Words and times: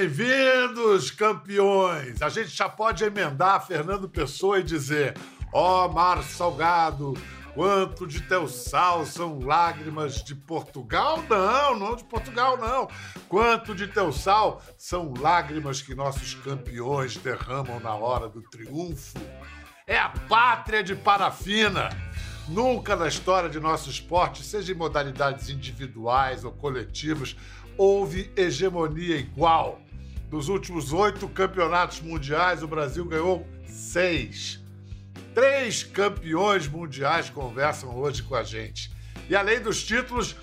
Bem-vindos, 0.00 1.10
campeões! 1.10 2.22
A 2.22 2.30
gente 2.30 2.48
já 2.48 2.70
pode 2.70 3.04
emendar 3.04 3.66
Fernando 3.66 4.08
Pessoa 4.08 4.58
e 4.58 4.62
dizer: 4.62 5.14
Ó 5.52 5.84
oh, 5.84 5.92
mar 5.92 6.22
salgado, 6.22 7.12
quanto 7.52 8.06
de 8.06 8.22
teu 8.22 8.48
sal 8.48 9.04
são 9.04 9.40
lágrimas 9.40 10.24
de 10.24 10.34
Portugal? 10.34 11.22
Não, 11.28 11.78
não 11.78 11.94
de 11.94 12.04
Portugal, 12.04 12.56
não. 12.56 12.88
Quanto 13.28 13.74
de 13.74 13.88
teu 13.88 14.10
sal 14.10 14.62
são 14.78 15.12
lágrimas 15.20 15.82
que 15.82 15.94
nossos 15.94 16.34
campeões 16.34 17.18
derramam 17.18 17.78
na 17.78 17.94
hora 17.94 18.26
do 18.26 18.40
triunfo? 18.40 19.18
É 19.86 19.98
a 19.98 20.08
pátria 20.08 20.82
de 20.82 20.96
parafina. 20.96 21.90
Nunca 22.48 22.96
na 22.96 23.06
história 23.06 23.50
de 23.50 23.60
nosso 23.60 23.90
esporte, 23.90 24.44
seja 24.44 24.72
em 24.72 24.74
modalidades 24.74 25.50
individuais 25.50 26.42
ou 26.42 26.52
coletivas, 26.52 27.36
houve 27.76 28.32
hegemonia 28.34 29.16
igual. 29.16 29.78
Dos 30.30 30.48
últimos 30.48 30.92
oito 30.92 31.28
campeonatos 31.28 32.00
mundiais, 32.00 32.62
o 32.62 32.68
Brasil 32.68 33.04
ganhou 33.04 33.44
seis. 33.66 34.60
Três 35.34 35.82
campeões 35.82 36.68
mundiais 36.68 37.28
conversam 37.28 37.98
hoje 37.98 38.22
com 38.22 38.36
a 38.36 38.44
gente. 38.44 38.92
E 39.28 39.34
além 39.34 39.60
dos 39.60 39.82
títulos, 39.82 40.36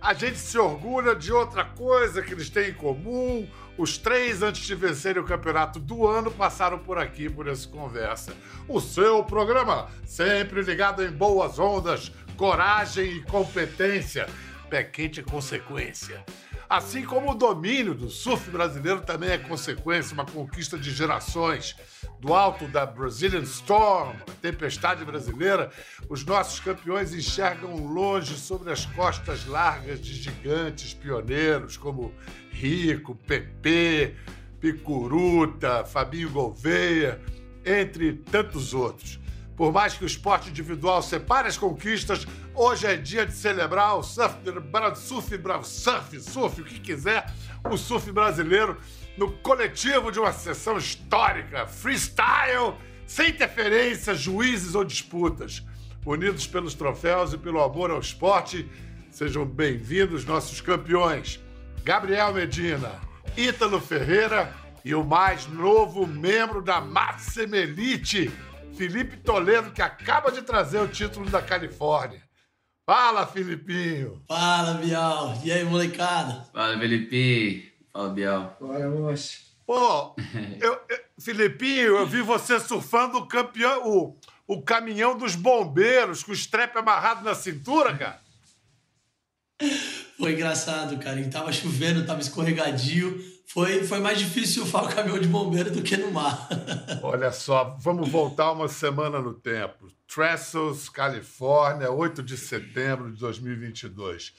a 0.00 0.14
gente 0.14 0.38
se 0.38 0.56
orgulha 0.56 1.16
de 1.16 1.32
outra 1.32 1.64
coisa 1.64 2.22
que 2.22 2.32
eles 2.32 2.48
têm 2.50 2.70
em 2.70 2.74
comum. 2.74 3.48
Os 3.76 3.98
três, 3.98 4.44
antes 4.44 4.64
de 4.64 4.76
vencerem 4.76 5.20
o 5.20 5.26
campeonato 5.26 5.80
do 5.80 6.06
ano, 6.06 6.30
passaram 6.30 6.78
por 6.78 6.96
aqui 6.96 7.28
por 7.28 7.48
essa 7.48 7.68
conversa. 7.68 8.32
O 8.68 8.80
seu 8.80 9.24
programa, 9.24 9.88
sempre 10.06 10.62
ligado 10.62 11.04
em 11.04 11.10
boas 11.10 11.58
ondas, 11.58 12.12
coragem 12.36 13.16
e 13.16 13.22
competência. 13.22 14.28
Pé 14.70 14.84
quente 14.84 15.20
consequência. 15.20 16.24
Assim 16.72 17.04
como 17.04 17.32
o 17.32 17.34
domínio 17.34 17.92
do 17.92 18.08
surf 18.08 18.50
brasileiro 18.50 19.02
também 19.02 19.28
é 19.28 19.36
consequência, 19.36 20.14
uma 20.14 20.24
conquista 20.24 20.78
de 20.78 20.90
gerações. 20.90 21.76
Do 22.18 22.32
alto 22.32 22.66
da 22.66 22.86
Brazilian 22.86 23.42
Storm, 23.42 24.16
a 24.26 24.32
tempestade 24.40 25.04
brasileira, 25.04 25.70
os 26.08 26.24
nossos 26.24 26.60
campeões 26.60 27.12
enxergam 27.12 27.76
longe 27.84 28.38
sobre 28.38 28.72
as 28.72 28.86
costas 28.86 29.44
largas 29.44 30.00
de 30.00 30.14
gigantes 30.14 30.94
pioneiros 30.94 31.76
como 31.76 32.14
Rico, 32.50 33.14
Pepe, 33.16 34.16
Picuruta, 34.58 35.84
Fabinho 35.84 36.30
Gouveia, 36.30 37.20
entre 37.66 38.14
tantos 38.14 38.72
outros. 38.72 39.20
Por 39.56 39.72
mais 39.72 39.94
que 39.94 40.04
o 40.04 40.06
esporte 40.06 40.48
individual 40.48 41.02
separe 41.02 41.48
as 41.48 41.58
conquistas, 41.58 42.26
hoje 42.54 42.86
é 42.86 42.96
dia 42.96 43.26
de 43.26 43.32
celebrar 43.32 43.96
o 43.96 44.02
surf, 44.02 44.36
surf, 44.96 45.38
surf, 45.64 46.20
surf, 46.20 46.60
o 46.60 46.64
que 46.64 46.80
quiser, 46.80 47.30
o 47.70 47.76
surf 47.76 48.10
brasileiro 48.10 48.78
no 49.16 49.30
coletivo 49.30 50.10
de 50.10 50.18
uma 50.18 50.32
sessão 50.32 50.78
histórica, 50.78 51.66
freestyle, 51.66 52.74
sem 53.06 53.28
interferências, 53.28 54.18
juízes 54.18 54.74
ou 54.74 54.84
disputas. 54.84 55.62
Unidos 56.04 56.46
pelos 56.46 56.74
troféus 56.74 57.32
e 57.32 57.38
pelo 57.38 57.62
amor 57.62 57.90
ao 57.90 58.00
esporte, 58.00 58.68
sejam 59.10 59.44
bem-vindos 59.44 60.24
nossos 60.24 60.60
campeões. 60.60 61.38
Gabriel 61.84 62.32
Medina, 62.32 62.90
Ítalo 63.36 63.80
Ferreira 63.80 64.52
e 64.84 64.94
o 64.94 65.04
mais 65.04 65.46
novo 65.46 66.06
membro 66.06 66.62
da 66.62 66.80
Máxima 66.80 67.56
Elite, 67.56 68.32
Felipe 68.74 69.16
Toledo, 69.18 69.70
que 69.70 69.82
acaba 69.82 70.32
de 70.32 70.42
trazer 70.42 70.80
o 70.80 70.88
título 70.88 71.28
da 71.28 71.42
Califórnia. 71.42 72.22
Fala, 72.84 73.26
Filipinho! 73.26 74.22
Fala, 74.26 74.74
Bial! 74.74 75.38
E 75.44 75.52
aí, 75.52 75.64
molecada? 75.64 76.46
Fala, 76.52 76.78
Felipe! 76.78 77.72
Fala, 77.92 78.08
Bial! 78.10 78.56
Bora, 78.60 78.88
moço! 78.88 79.52
Pô, 79.64 80.16
eu, 80.60 80.80
eu, 80.88 80.98
Filipinho, 81.20 81.96
eu 81.96 82.06
vi 82.06 82.20
você 82.20 82.58
surfando 82.58 83.18
o 83.18 83.26
campeão, 83.26 83.88
o, 83.88 84.18
o 84.46 84.60
caminhão 84.60 85.16
dos 85.16 85.36
bombeiros 85.36 86.24
com 86.24 86.32
o 86.32 86.34
strap 86.34 86.76
amarrado 86.76 87.24
na 87.24 87.34
cintura, 87.34 87.96
cara. 87.96 88.20
Foi 90.22 90.34
engraçado, 90.34 90.96
cara. 90.98 91.20
E 91.20 91.28
tava 91.28 91.52
chovendo, 91.52 92.06
tava 92.06 92.20
escorregadio 92.20 93.20
foi, 93.52 93.84
foi 93.84 93.98
mais 93.98 94.18
difícil 94.18 94.62
surfar 94.62 94.84
o 94.84 94.88
caminhão 94.94 95.18
de 95.18 95.26
bombeiro 95.26 95.70
do 95.70 95.82
que 95.82 95.96
no 95.96 96.12
mar. 96.12 96.48
Olha 97.02 97.32
só, 97.32 97.76
vamos 97.80 98.08
voltar 98.08 98.52
uma 98.52 98.68
semana 98.68 99.20
no 99.20 99.34
tempo. 99.34 99.88
Trestles, 100.06 100.88
Califórnia, 100.88 101.90
8 101.90 102.22
de 102.22 102.36
setembro 102.36 103.12
de 103.12 103.18
2022. 103.18 104.32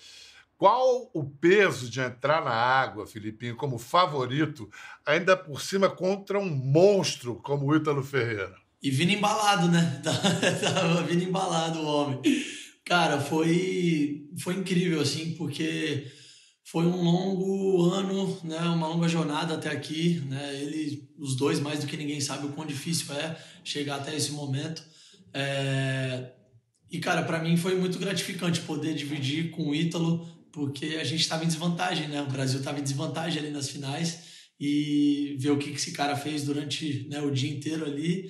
Qual 0.58 1.12
o 1.14 1.26
peso 1.26 1.90
de 1.90 2.00
entrar 2.00 2.44
na 2.44 2.54
água, 2.54 3.06
Filipinho, 3.06 3.58
como 3.58 3.78
favorito, 3.78 4.70
ainda 5.06 5.36
por 5.36 5.62
cima 5.62 5.90
contra 5.90 6.40
um 6.40 6.50
monstro 6.50 7.36
como 7.36 7.68
o 7.68 7.76
Ítalo 7.76 8.04
Ferreira? 8.04 8.56
E 8.82 8.90
vindo 8.90 9.12
embalado, 9.12 9.68
né? 9.68 10.02
Tava 10.04 11.04
vindo 11.04 11.24
embalado 11.24 11.80
o 11.80 11.86
homem. 11.86 12.22
Cara, 12.86 13.20
foi, 13.20 14.30
foi 14.38 14.56
incrível, 14.56 15.00
assim, 15.00 15.36
porque 15.36 16.06
foi 16.66 16.86
um 16.86 17.02
longo 17.02 17.90
ano, 17.92 18.40
né, 18.44 18.60
uma 18.60 18.88
longa 18.88 19.08
jornada 19.08 19.54
até 19.54 19.70
aqui, 19.70 20.22
né, 20.28 20.62
ele, 20.62 21.10
os 21.18 21.36
dois 21.36 21.60
mais 21.60 21.80
do 21.80 21.88
que 21.88 21.96
ninguém 21.96 22.20
sabe 22.20 22.46
o 22.46 22.50
quão 22.50 22.68
difícil 22.68 23.14
é 23.14 23.38
chegar 23.64 23.98
até 23.98 24.16
esse 24.16 24.32
momento. 24.32 24.84
É... 25.34 26.32
E 26.92 27.00
cara, 27.00 27.24
para 27.24 27.42
mim 27.42 27.58
foi 27.58 27.76
muito 27.76 27.98
gratificante 27.98 28.60
poder 28.62 28.94
dividir 28.94 29.50
com 29.52 29.70
o 29.70 29.76
Ítalo, 29.76 30.28
porque 30.52 30.98
a 31.02 31.04
gente 31.04 31.22
estava 31.22 31.44
em 31.44 31.48
desvantagem, 31.48 32.08
né? 32.08 32.22
O 32.22 32.28
Brasil 32.28 32.60
estava 32.60 32.80
em 32.80 32.84
desvantagem 32.84 33.40
ali 33.40 33.50
nas 33.50 33.68
finais 33.70 34.20
e 34.60 35.36
ver 35.40 35.50
o 35.50 35.58
que 35.58 35.72
esse 35.72 35.92
cara 35.92 36.16
fez 36.16 36.44
durante 36.44 37.08
né, 37.10 37.20
o 37.22 37.32
dia 37.32 37.50
inteiro 37.50 37.84
ali 37.84 38.30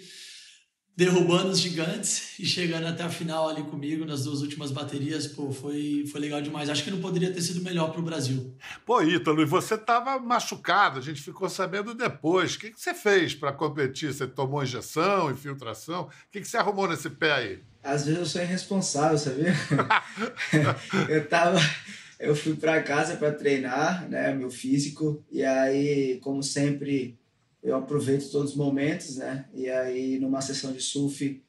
derrubando 0.95 1.49
os 1.49 1.59
gigantes 1.59 2.37
e 2.39 2.45
chegando 2.45 2.87
até 2.87 3.03
a 3.03 3.09
final 3.09 3.49
ali 3.49 3.63
comigo 3.63 4.05
nas 4.05 4.23
duas 4.23 4.41
últimas 4.41 4.71
baterias, 4.71 5.27
pô, 5.27 5.51
foi, 5.51 6.05
foi 6.11 6.21
legal 6.21 6.41
demais. 6.41 6.69
Acho 6.69 6.83
que 6.83 6.91
não 6.91 7.01
poderia 7.01 7.31
ter 7.31 7.41
sido 7.41 7.61
melhor 7.61 7.91
para 7.91 7.99
o 7.99 8.03
Brasil. 8.03 8.55
Pô, 8.85 9.01
Ítalo, 9.01 9.41
e 9.41 9.45
você 9.45 9.75
estava 9.75 10.19
machucado, 10.19 10.99
a 10.99 11.01
gente 11.01 11.21
ficou 11.21 11.49
sabendo 11.49 11.93
depois. 11.93 12.55
O 12.55 12.59
que, 12.59 12.71
que 12.71 12.79
você 12.79 12.93
fez 12.93 13.33
para 13.33 13.51
competir? 13.51 14.13
Você 14.13 14.27
tomou 14.27 14.63
injeção, 14.63 15.31
infiltração? 15.31 16.03
O 16.03 16.09
que, 16.31 16.41
que 16.41 16.47
você 16.47 16.57
arrumou 16.57 16.87
nesse 16.87 17.09
pé 17.09 17.33
aí? 17.33 17.59
Às 17.83 18.05
vezes 18.05 18.19
eu 18.19 18.25
sou 18.25 18.41
irresponsável, 18.41 19.17
sabia? 19.17 19.53
eu 21.09 21.27
tava 21.27 21.59
eu 22.23 22.35
fui 22.35 22.55
para 22.55 22.81
casa 22.81 23.17
para 23.17 23.33
treinar, 23.33 24.07
né, 24.09 24.33
meu 24.33 24.49
físico, 24.49 25.21
e 25.29 25.43
aí, 25.43 26.19
como 26.21 26.41
sempre, 26.41 27.17
eu 27.63 27.77
aproveito 27.77 28.29
todos 28.29 28.51
os 28.51 28.57
momentos, 28.57 29.15
né? 29.15 29.45
E 29.53 29.69
aí, 29.69 30.19
numa 30.19 30.41
sessão 30.41 30.73
de 30.73 30.81
surf, 30.81 31.41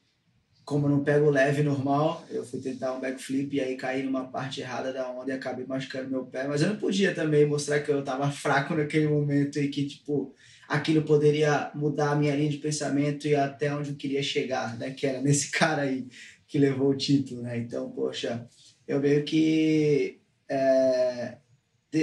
como 0.65 0.87
eu 0.87 0.91
não 0.91 1.05
pego 1.05 1.29
leve 1.29 1.63
normal, 1.63 2.25
eu 2.31 2.45
fui 2.45 2.61
tentar 2.61 2.95
um 2.95 3.01
backflip 3.01 3.55
e 3.55 3.61
aí 3.61 3.77
caí 3.77 4.03
numa 4.03 4.25
parte 4.29 4.61
errada 4.61 4.93
da 4.93 5.11
onda 5.11 5.33
e 5.33 5.35
acabei 5.35 5.67
machucando 5.67 6.11
meu 6.11 6.25
pé. 6.25 6.47
Mas 6.47 6.63
eu 6.63 6.69
não 6.69 6.77
podia 6.77 7.15
também 7.15 7.45
mostrar 7.45 7.81
que 7.81 7.91
eu 7.91 8.03
tava 8.03 8.31
fraco 8.31 8.75
naquele 8.75 9.09
momento 9.09 9.59
e 9.59 9.69
que, 9.69 9.87
tipo, 9.87 10.33
aquilo 10.69 11.03
poderia 11.03 11.71
mudar 11.75 12.13
a 12.13 12.17
minha 12.17 12.35
linha 12.35 12.49
de 12.49 12.59
pensamento 12.59 13.27
e 13.27 13.35
até 13.35 13.75
onde 13.75 13.91
eu 13.91 13.97
queria 13.97 14.23
chegar, 14.23 14.79
né? 14.79 14.93
Que 14.93 15.07
era 15.07 15.21
nesse 15.21 15.51
cara 15.53 15.83
aí 15.83 16.07
que 16.47 16.59
levou 16.59 16.91
o 16.91 16.97
título, 16.97 17.43
né? 17.43 17.59
Então, 17.59 17.91
poxa, 17.91 18.47
eu 18.87 19.01
meio 19.01 19.25
que 19.25 20.21
é, 20.49 21.39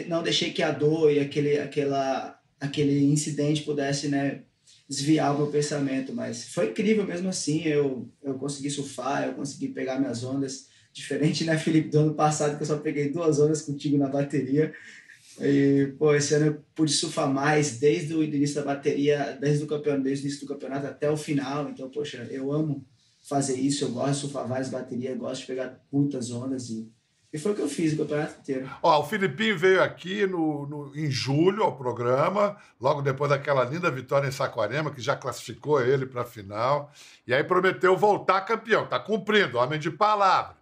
não 0.07 0.21
deixei 0.21 0.51
que 0.51 0.61
a 0.61 0.71
dor 0.71 1.11
e 1.11 1.19
aquele, 1.19 1.57
aquela 1.59 2.40
aquele 2.61 3.03
incidente 3.03 3.63
pudesse, 3.63 4.07
né, 4.07 4.43
desviar 4.87 5.33
o 5.33 5.39
meu 5.39 5.47
pensamento, 5.47 6.13
mas 6.13 6.49
foi 6.49 6.69
incrível 6.69 7.05
mesmo 7.05 7.27
assim, 7.27 7.63
eu, 7.63 8.07
eu 8.23 8.35
consegui 8.35 8.69
surfar, 8.69 9.27
eu 9.27 9.33
consegui 9.33 9.69
pegar 9.69 9.99
minhas 9.99 10.23
ondas, 10.23 10.67
diferente, 10.93 11.43
né, 11.43 11.57
Felipe, 11.57 11.89
do 11.89 11.99
ano 11.99 12.13
passado, 12.13 12.55
que 12.55 12.61
eu 12.61 12.67
só 12.67 12.77
peguei 12.77 13.09
duas 13.09 13.39
ondas 13.39 13.63
contigo 13.63 13.97
na 13.97 14.07
bateria, 14.07 14.73
e, 15.39 15.93
pô, 15.97 16.13
esse 16.13 16.35
ano 16.35 16.45
eu 16.47 16.63
pude 16.75 16.91
surfar 16.91 17.27
mais 17.27 17.79
desde 17.79 18.13
o 18.13 18.23
início 18.23 18.55
da 18.57 18.63
bateria, 18.63 19.37
desde 19.41 19.63
o 19.63 19.67
campeonato, 19.67 20.03
desde 20.03 20.23
o 20.23 20.27
início 20.27 20.45
do 20.45 20.53
campeonato 20.53 20.85
até 20.85 21.09
o 21.09 21.17
final, 21.17 21.67
então, 21.69 21.89
poxa, 21.89 22.27
eu 22.29 22.51
amo 22.51 22.85
fazer 23.27 23.59
isso, 23.59 23.85
eu 23.85 23.91
gosto 23.91 24.13
de 24.13 24.19
surfar 24.19 24.47
várias 24.47 24.69
baterias, 24.69 25.17
gosto 25.17 25.41
de 25.41 25.47
pegar 25.47 25.83
muitas 25.91 26.29
ondas 26.31 26.69
e 26.69 26.87
e 27.33 27.39
foi 27.39 27.53
o 27.53 27.55
que 27.55 27.61
eu 27.61 27.69
fiz 27.69 27.93
o 27.93 27.97
campeonato 27.97 28.39
inteiro. 28.41 28.69
Ó, 28.83 28.99
o 28.99 29.05
Filipinho 29.05 29.57
veio 29.57 29.81
aqui 29.81 30.27
no, 30.27 30.67
no, 30.67 30.91
em 30.93 31.09
julho 31.09 31.63
ao 31.63 31.77
programa, 31.77 32.57
logo 32.79 33.01
depois 33.01 33.29
daquela 33.29 33.63
linda 33.63 33.89
vitória 33.89 34.27
em 34.27 34.31
Saquarema, 34.31 34.91
que 34.91 34.99
já 35.01 35.15
classificou 35.15 35.81
ele 35.81 36.05
para 36.05 36.23
a 36.23 36.25
final. 36.25 36.91
E 37.25 37.33
aí 37.33 37.41
prometeu 37.41 37.95
voltar 37.95 38.41
campeão. 38.41 38.85
Tá 38.85 38.99
cumprindo, 38.99 39.57
homem 39.57 39.79
de 39.79 39.89
palavra. 39.89 40.57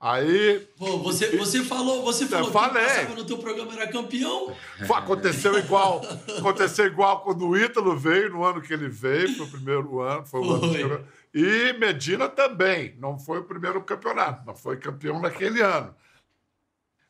Aí. 0.00 0.66
Pô, 0.76 0.98
você, 0.98 1.36
você 1.36 1.62
falou, 1.62 2.02
você 2.02 2.26
falou 2.26 2.50
falei. 2.50 2.82
que 2.82 2.88
passava 2.88 3.14
no 3.14 3.24
teu 3.24 3.38
programa 3.38 3.72
era 3.74 3.86
campeão. 3.86 4.52
Aconteceu 4.92 5.56
igual. 5.56 6.02
aconteceu 6.36 6.86
igual 6.86 7.20
quando 7.20 7.46
o 7.46 7.56
Ítalo 7.56 7.96
veio, 7.96 8.30
no 8.30 8.44
ano 8.44 8.60
que 8.60 8.72
ele 8.72 8.88
veio, 8.88 9.36
foi 9.36 9.46
o 9.46 9.50
primeiro 9.50 10.00
ano, 10.00 10.26
foi 10.26 10.40
o 10.40 10.58
foi. 10.58 10.82
ano 10.82 11.04
E 11.32 11.72
Medina 11.78 12.28
também. 12.28 12.96
Não 12.98 13.18
foi 13.18 13.38
o 13.38 13.44
primeiro 13.44 13.80
campeonato, 13.82 14.42
mas 14.44 14.60
foi 14.60 14.76
campeão 14.76 15.20
naquele 15.20 15.60
ano. 15.60 15.94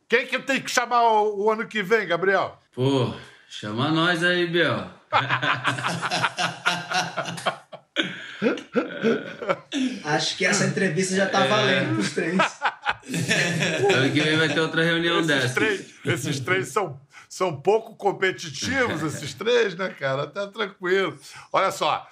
Quem 0.08 0.26
que 0.26 0.38
tem 0.38 0.60
que 0.60 0.70
chamar 0.70 1.02
o, 1.02 1.44
o 1.44 1.50
ano 1.50 1.66
que 1.66 1.82
vem, 1.82 2.06
Gabriel? 2.06 2.60
Pô, 2.74 3.12
Chama 3.48 3.88
nós 3.90 4.22
aí, 4.22 4.46
Biel. 4.46 4.90
Acho 10.04 10.36
que 10.36 10.44
essa 10.44 10.66
entrevista 10.66 11.16
já 11.16 11.26
tá 11.26 11.46
valendo 11.46 11.94
pros 11.94 12.12
três. 12.12 12.38
Ano 13.08 14.12
que 14.12 14.20
vem 14.20 14.36
vai 14.36 14.52
ter 14.52 14.60
outra 14.60 14.84
reunião 14.84 15.16
Esses 15.20 15.26
dessa. 15.28 15.54
três, 15.54 15.94
esses 16.04 16.40
três 16.40 16.68
são, 16.68 17.00
são 17.26 17.58
pouco 17.58 17.96
competitivos, 17.96 19.02
esses 19.02 19.32
três, 19.32 19.74
né, 19.74 19.88
cara? 19.88 20.26
Tá 20.26 20.46
tranquilo. 20.48 21.18
Olha 21.50 21.70
só, 21.70 22.06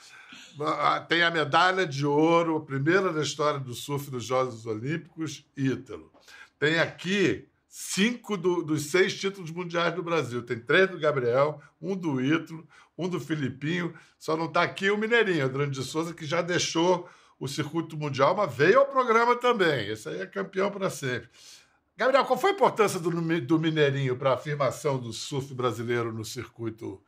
tem 1.06 1.22
a 1.22 1.30
medalha 1.30 1.86
de 1.86 2.06
ouro, 2.06 2.56
a 2.56 2.64
primeira 2.64 3.12
da 3.12 3.20
história 3.20 3.60
do 3.60 3.74
surf 3.74 4.10
dos 4.10 4.24
Jogos 4.24 4.64
Olímpicos, 4.64 5.44
Ítalo. 5.54 6.10
Tem 6.58 6.78
aqui 6.78 7.46
cinco 7.78 8.38
do- 8.38 8.62
dos 8.62 8.84
seis 8.84 9.14
títulos 9.20 9.50
mundiais 9.50 9.94
do 9.94 10.02
Brasil. 10.02 10.42
Tem 10.42 10.58
três 10.58 10.88
do 10.90 10.98
Gabriel, 10.98 11.60
um 11.78 11.94
do 11.94 12.22
Ítalo, 12.22 12.66
um 12.96 13.06
do 13.06 13.20
Filipinho. 13.20 13.92
Só 14.18 14.34
não 14.34 14.46
está 14.46 14.62
aqui 14.62 14.90
o 14.90 14.96
Mineirinho, 14.96 15.44
Adriano 15.44 15.70
de 15.70 15.84
Souza, 15.84 16.14
que 16.14 16.24
já 16.24 16.40
deixou 16.40 17.06
o 17.38 17.46
circuito 17.46 17.94
mundial, 17.94 18.34
mas 18.34 18.54
veio 18.54 18.78
ao 18.78 18.86
programa 18.86 19.36
também. 19.36 19.88
Esse 19.90 20.08
aí 20.08 20.22
é 20.22 20.26
campeão 20.26 20.70
para 20.70 20.88
sempre. 20.88 21.28
Gabriel, 21.94 22.24
qual 22.24 22.38
foi 22.38 22.50
a 22.50 22.54
importância 22.54 22.98
do, 22.98 23.10
do 23.42 23.58
Mineirinho 23.60 24.16
para 24.16 24.30
a 24.30 24.34
afirmação 24.34 24.98
do 24.98 25.12
surf 25.12 25.52
brasileiro 25.52 26.10
no 26.14 26.24
circuito 26.24 27.02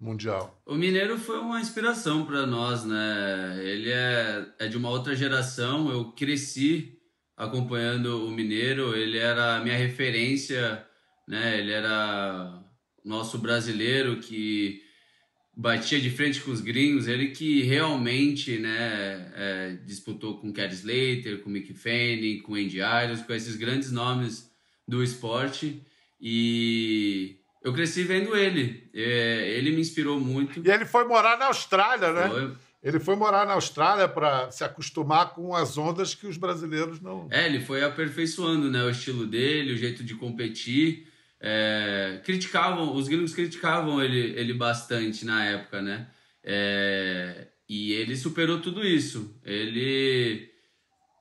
mundial? 0.00 0.58
O 0.64 0.74
Mineiro 0.74 1.18
foi 1.18 1.38
uma 1.38 1.60
inspiração 1.60 2.24
para 2.24 2.46
nós, 2.46 2.82
né? 2.82 3.58
Ele 3.62 3.90
é, 3.90 4.46
é 4.58 4.68
de 4.68 4.78
uma 4.78 4.88
outra 4.88 5.14
geração. 5.14 5.90
Eu 5.90 6.12
cresci 6.12 6.98
acompanhando 7.36 8.26
o 8.26 8.30
Mineiro. 8.30 8.96
Ele 8.96 9.18
era 9.18 9.56
a 9.56 9.60
minha 9.60 9.76
referência, 9.76 10.84
né? 11.26 11.58
Ele 11.58 11.72
era 11.72 12.62
nosso 13.04 13.38
brasileiro 13.38 14.16
que 14.18 14.82
batia 15.56 16.00
de 16.00 16.10
frente 16.10 16.40
com 16.40 16.50
os 16.50 16.60
gringos. 16.60 17.06
Ele 17.06 17.28
que 17.28 17.62
realmente, 17.62 18.58
né? 18.58 19.32
é, 19.36 19.76
disputou 19.84 20.38
com 20.38 20.52
Kerry 20.52 20.74
Slater, 20.74 21.38
com 21.42 21.50
Mick 21.50 21.72
Fanning, 21.74 22.40
com 22.40 22.54
Andy 22.54 22.78
Irons, 22.78 23.22
com 23.22 23.32
esses 23.34 23.56
grandes 23.56 23.90
nomes 23.92 24.50
do 24.86 25.02
esporte. 25.02 25.80
E 26.20 27.36
eu 27.62 27.72
cresci 27.72 28.02
vendo 28.02 28.36
ele. 28.36 28.88
É, 28.94 29.50
ele 29.56 29.70
me 29.70 29.80
inspirou 29.80 30.18
muito. 30.20 30.60
E 30.64 30.70
ele 30.70 30.86
foi 30.86 31.04
morar 31.04 31.38
na 31.38 31.46
Austrália, 31.46 32.12
né? 32.12 32.28
Foi- 32.28 32.52
Ele 32.84 33.00
foi 33.00 33.16
morar 33.16 33.46
na 33.46 33.54
Austrália 33.54 34.06
para 34.06 34.50
se 34.50 34.62
acostumar 34.62 35.32
com 35.32 35.54
as 35.56 35.78
ondas 35.78 36.14
que 36.14 36.26
os 36.26 36.36
brasileiros 36.36 37.00
não. 37.00 37.26
É, 37.30 37.46
ele 37.46 37.60
foi 37.60 37.82
aperfeiçoando 37.82 38.70
né, 38.70 38.84
o 38.84 38.90
estilo 38.90 39.26
dele, 39.26 39.72
o 39.72 39.76
jeito 39.76 40.04
de 40.04 40.14
competir. 40.14 41.08
É, 41.40 42.20
criticavam, 42.22 42.94
os 42.94 43.08
gringos 43.08 43.34
criticavam 43.34 44.02
ele, 44.02 44.38
ele 44.38 44.52
bastante 44.52 45.24
na 45.24 45.46
época, 45.46 45.80
né? 45.80 46.08
É, 46.42 47.48
e 47.66 47.94
ele 47.94 48.14
superou 48.16 48.60
tudo 48.60 48.86
isso. 48.86 49.34
Ele 49.42 50.50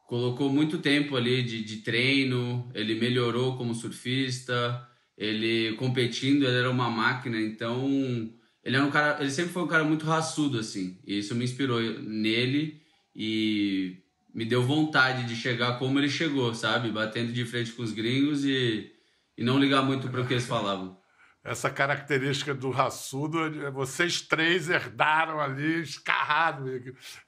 colocou 0.06 0.50
muito 0.50 0.80
tempo 0.80 1.16
ali 1.16 1.42
de, 1.42 1.64
de 1.64 1.78
treino, 1.78 2.70
ele 2.76 2.96
melhorou 2.96 3.56
como 3.56 3.74
surfista, 3.74 4.86
ele 5.18 5.78
competindo, 5.78 6.44
ele 6.44 6.58
era 6.58 6.70
uma 6.70 6.90
máquina, 6.90 7.40
então 7.40 8.30
ele 8.64 8.76
era 8.78 8.86
um 8.86 8.92
cara, 8.92 9.22
ele 9.22 9.32
sempre 9.32 9.52
foi 9.52 9.64
um 9.64 9.68
cara 9.68 9.84
muito 9.84 10.06
raçudo 10.06 10.60
assim. 10.60 10.98
E 11.06 11.20
isso 11.20 11.36
me 11.36 11.44
inspirou 11.44 11.80
nele 11.82 12.82
e 13.16 13.98
me 14.34 14.46
deu 14.46 14.64
vontade 14.64 15.26
de 15.26 15.36
chegar 15.36 15.78
como 15.78 16.00
ele 16.00 16.10
chegou, 16.10 16.54
sabe? 16.56 16.90
Batendo 16.92 17.32
de 17.32 17.46
frente 17.46 17.72
com 17.74 17.84
os 17.84 17.92
gringos 17.92 18.44
e, 18.46 18.92
e 19.38 19.44
não 19.44 19.60
ligar 19.60 19.84
muito 19.84 20.08
para 20.10 20.22
o 20.22 20.26
que 20.28 20.34
eles 20.34 20.46
falavam. 20.48 20.98
Essa 21.44 21.70
característica 21.70 22.54
do 22.54 22.70
raçudo, 22.70 23.44
é- 23.66 23.70
vocês 23.70 24.22
três 24.22 24.70
herdaram 24.70 25.42
ali, 25.42 25.82
escarrado. 25.82 26.70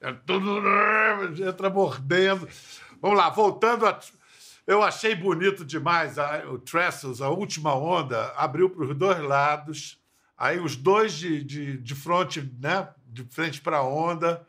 É 0.00 0.12
tudo. 0.12 0.62
entra 1.46 1.68
mordendo. 1.68 2.48
Vamos 3.00 3.18
lá, 3.18 3.28
voltando 3.28 3.86
a. 3.86 4.00
Eu 4.66 4.82
achei 4.82 5.14
bonito 5.14 5.64
demais 5.64 6.18
a- 6.18 6.44
o 6.50 6.58
Trestles, 6.58 7.20
a 7.20 7.28
última 7.28 7.74
onda, 7.76 8.32
abriu 8.36 8.70
para 8.70 8.84
os 8.86 8.96
dois 8.96 9.20
lados. 9.22 9.98
Aí 10.36 10.58
os 10.58 10.76
dois 10.76 11.12
de, 11.14 11.42
de, 11.42 11.78
de 11.78 11.94
frente, 11.94 12.50
né? 12.60 12.88
De 13.06 13.24
frente 13.24 13.60
para 13.60 13.78
a 13.78 13.86
onda. 13.86 14.44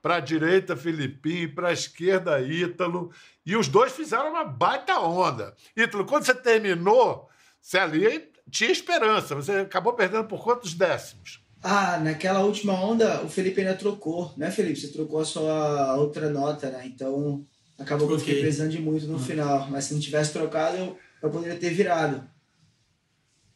Para 0.00 0.16
a 0.16 0.20
direita, 0.20 0.76
Filipinho, 0.76 1.52
para 1.52 1.68
a 1.68 1.72
esquerda, 1.72 2.40
Ítalo. 2.40 3.10
E 3.44 3.56
os 3.56 3.66
dois 3.66 3.92
fizeram 3.92 4.30
uma 4.30 4.44
baita 4.44 5.00
onda. 5.00 5.54
Ítalo, 5.76 6.04
quando 6.04 6.24
você 6.24 6.34
terminou, 6.34 7.28
você 7.60 7.78
ali 7.78 8.30
tinha 8.48 8.70
esperança. 8.70 9.34
Você 9.34 9.52
acabou 9.52 9.94
perdendo 9.94 10.24
por 10.24 10.42
quantos 10.44 10.74
décimos? 10.74 11.40
Ah, 11.60 11.98
naquela 11.98 12.40
última 12.44 12.72
onda, 12.72 13.22
o 13.24 13.28
Felipe 13.28 13.60
ainda 13.60 13.74
trocou, 13.74 14.32
né, 14.36 14.50
Felipe? 14.52 14.78
Você 14.78 14.92
trocou 14.92 15.18
a 15.18 15.24
sua 15.24 15.96
outra 15.96 16.30
nota, 16.30 16.70
né? 16.70 16.82
Então, 16.86 17.44
acabou 17.76 18.06
que 18.06 18.14
eu 18.14 18.18
fiquei 18.20 18.40
precisando 18.40 18.70
de 18.70 18.80
muito 18.80 19.06
no 19.08 19.18
final. 19.18 19.68
Mas 19.68 19.84
se 19.86 19.94
não 19.94 20.00
tivesse 20.00 20.32
trocado, 20.32 20.76
eu, 20.76 20.96
eu 21.20 21.30
poderia 21.30 21.58
ter 21.58 21.70
virado. 21.70 22.22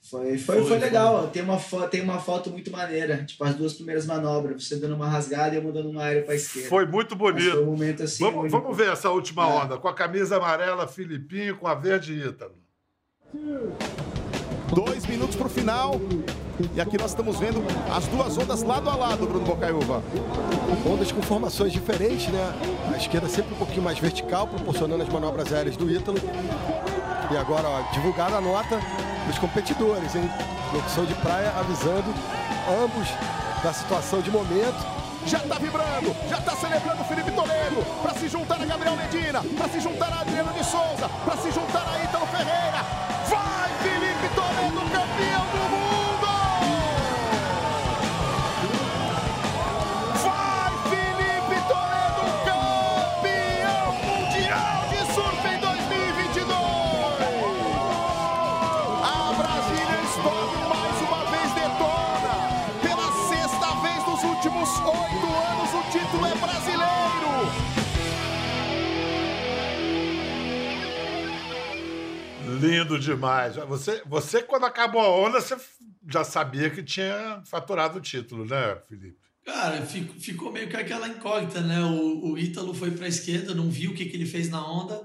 Foi, 0.03 0.39
foi, 0.39 0.57
foi, 0.57 0.65
Foi, 0.67 0.79
legal. 0.79 1.29
Tem 1.29 1.43
uma, 1.43 1.59
tem 1.89 2.01
uma 2.03 2.19
foto 2.19 2.51
muito 2.51 2.71
maneira. 2.71 3.23
Tipo, 3.25 3.45
as 3.45 3.55
duas 3.55 3.75
primeiras 3.75 4.07
manobras. 4.07 4.67
Você 4.67 4.77
dando 4.77 4.95
uma 4.97 5.07
rasgada 5.09 5.55
e 5.55 5.59
eu 5.59 5.63
mudando 5.63 5.91
uma 5.91 6.03
aérea 6.05 6.23
pra 6.23 6.35
esquerda. 6.35 6.69
Foi 6.69 6.87
muito 6.87 7.17
Mas 7.17 7.21
foi 7.21 7.33
bonito. 7.33 7.61
um 7.61 7.67
momento 7.67 8.03
assim. 8.03 8.25
Vamos, 8.25 8.41
único. 8.45 8.61
vamos 8.61 8.77
ver 8.77 8.93
essa 8.93 9.11
última 9.11 9.43
É. 9.45 9.47
onda. 9.47 9.77
Com 9.79 9.89
a 9.89 9.95
camisa 9.95 10.37
amarela, 10.39 10.89
Filipinho, 10.89 11.57
com 11.57 11.67
a 11.69 11.75
verde, 11.75 12.13
Ítalo. 12.15 12.55
Dois 14.75 15.05
minutos 15.07 15.37
para 15.37 15.47
o 15.47 15.51
final. 15.51 16.01
E 16.75 16.81
aqui 16.81 16.99
nós 16.99 17.11
estamos 17.11 17.39
vendo 17.39 17.63
as 17.95 18.07
duas 18.09 18.37
ondas 18.37 18.63
lado 18.63 18.89
a 18.91 18.97
lado, 18.97 19.27
Bruno 19.27 19.45
Bocaiúva. 19.45 20.03
Ondas 20.87 21.11
com 21.13 21.23
formações 21.23 21.73
diferentes, 21.73 22.29
né? 22.29 22.53
A 22.93 22.97
esquerda 22.97 23.29
sempre 23.29 23.55
um 23.55 23.59
pouquinho 23.59 23.83
mais 23.83 23.99
vertical, 23.99 24.47
proporcionando 24.47 25.03
as 25.03 25.09
manobras 25.09 25.53
aéreas 25.53 25.77
do 25.77 25.91
Ítalo. 25.91 26.19
E 27.33 27.37
agora, 27.37 27.69
ó, 27.69 27.93
divulgada 27.93 28.37
a 28.37 28.41
nota 28.41 28.79
dos 29.31 29.39
competidores, 29.39 30.15
hein? 30.17 30.29
Locução 30.73 31.05
de 31.05 31.15
praia 31.15 31.53
avisando 31.57 32.13
ambos 32.83 33.09
da 33.63 33.73
situação 33.73 34.21
de 34.21 34.31
momento. 34.31 35.01
Já 35.25 35.39
está 35.39 35.57
vibrando, 35.59 36.17
já 36.29 36.39
está 36.39 36.57
celebrando 36.57 37.05
Felipe 37.05 37.31
Toledo 37.31 37.85
para 38.03 38.15
se 38.15 38.29
juntar 38.29 38.61
a 38.61 38.65
Gabriel 38.65 38.97
Medina, 38.97 39.43
para 39.57 39.69
se 39.69 39.81
juntar 39.81 40.13
a 40.13 40.21
Adriano 40.23 40.53
de 40.53 40.65
Souza, 40.65 41.09
para 41.25 41.37
se 41.37 41.53
juntar 41.53 41.87
a 41.87 42.03
Ítalo 42.03 42.27
Ferreira. 42.27 42.83
Vai, 43.29 43.71
Felipe 43.83 44.35
Toledo, 44.35 44.81
campeão 44.91 45.40
Lindo 72.61 72.99
demais. 72.99 73.57
Você, 73.57 74.03
você, 74.07 74.43
quando 74.43 74.67
acabou 74.67 75.01
a 75.01 75.09
onda, 75.09 75.41
você 75.41 75.57
já 76.09 76.25
sabia 76.25 76.71
que 76.71 76.83
tinha 76.83 77.43
faturado 77.47 77.99
o 77.99 78.01
título, 78.01 78.45
né, 78.45 78.77
Felipe? 78.89 79.19
Cara, 79.45 79.83
fico- 79.87 80.19
ficou 80.21 80.53
meio 80.53 80.69
que 80.69 80.77
aquela 80.77 81.09
incógnita, 81.09 81.61
né? 81.61 81.81
O, 81.83 82.33
o 82.33 82.39
Ítalo 82.39 82.75
foi 82.75 82.91
para 82.91 83.07
a 83.07 83.09
esquerda, 83.09 83.55
não 83.55 83.71
viu 83.71 83.91
o 83.91 83.95
que, 83.95 84.05
que 84.05 84.17
ele 84.17 84.27
fez 84.27 84.49
na 84.51 84.65
onda, 84.65 85.03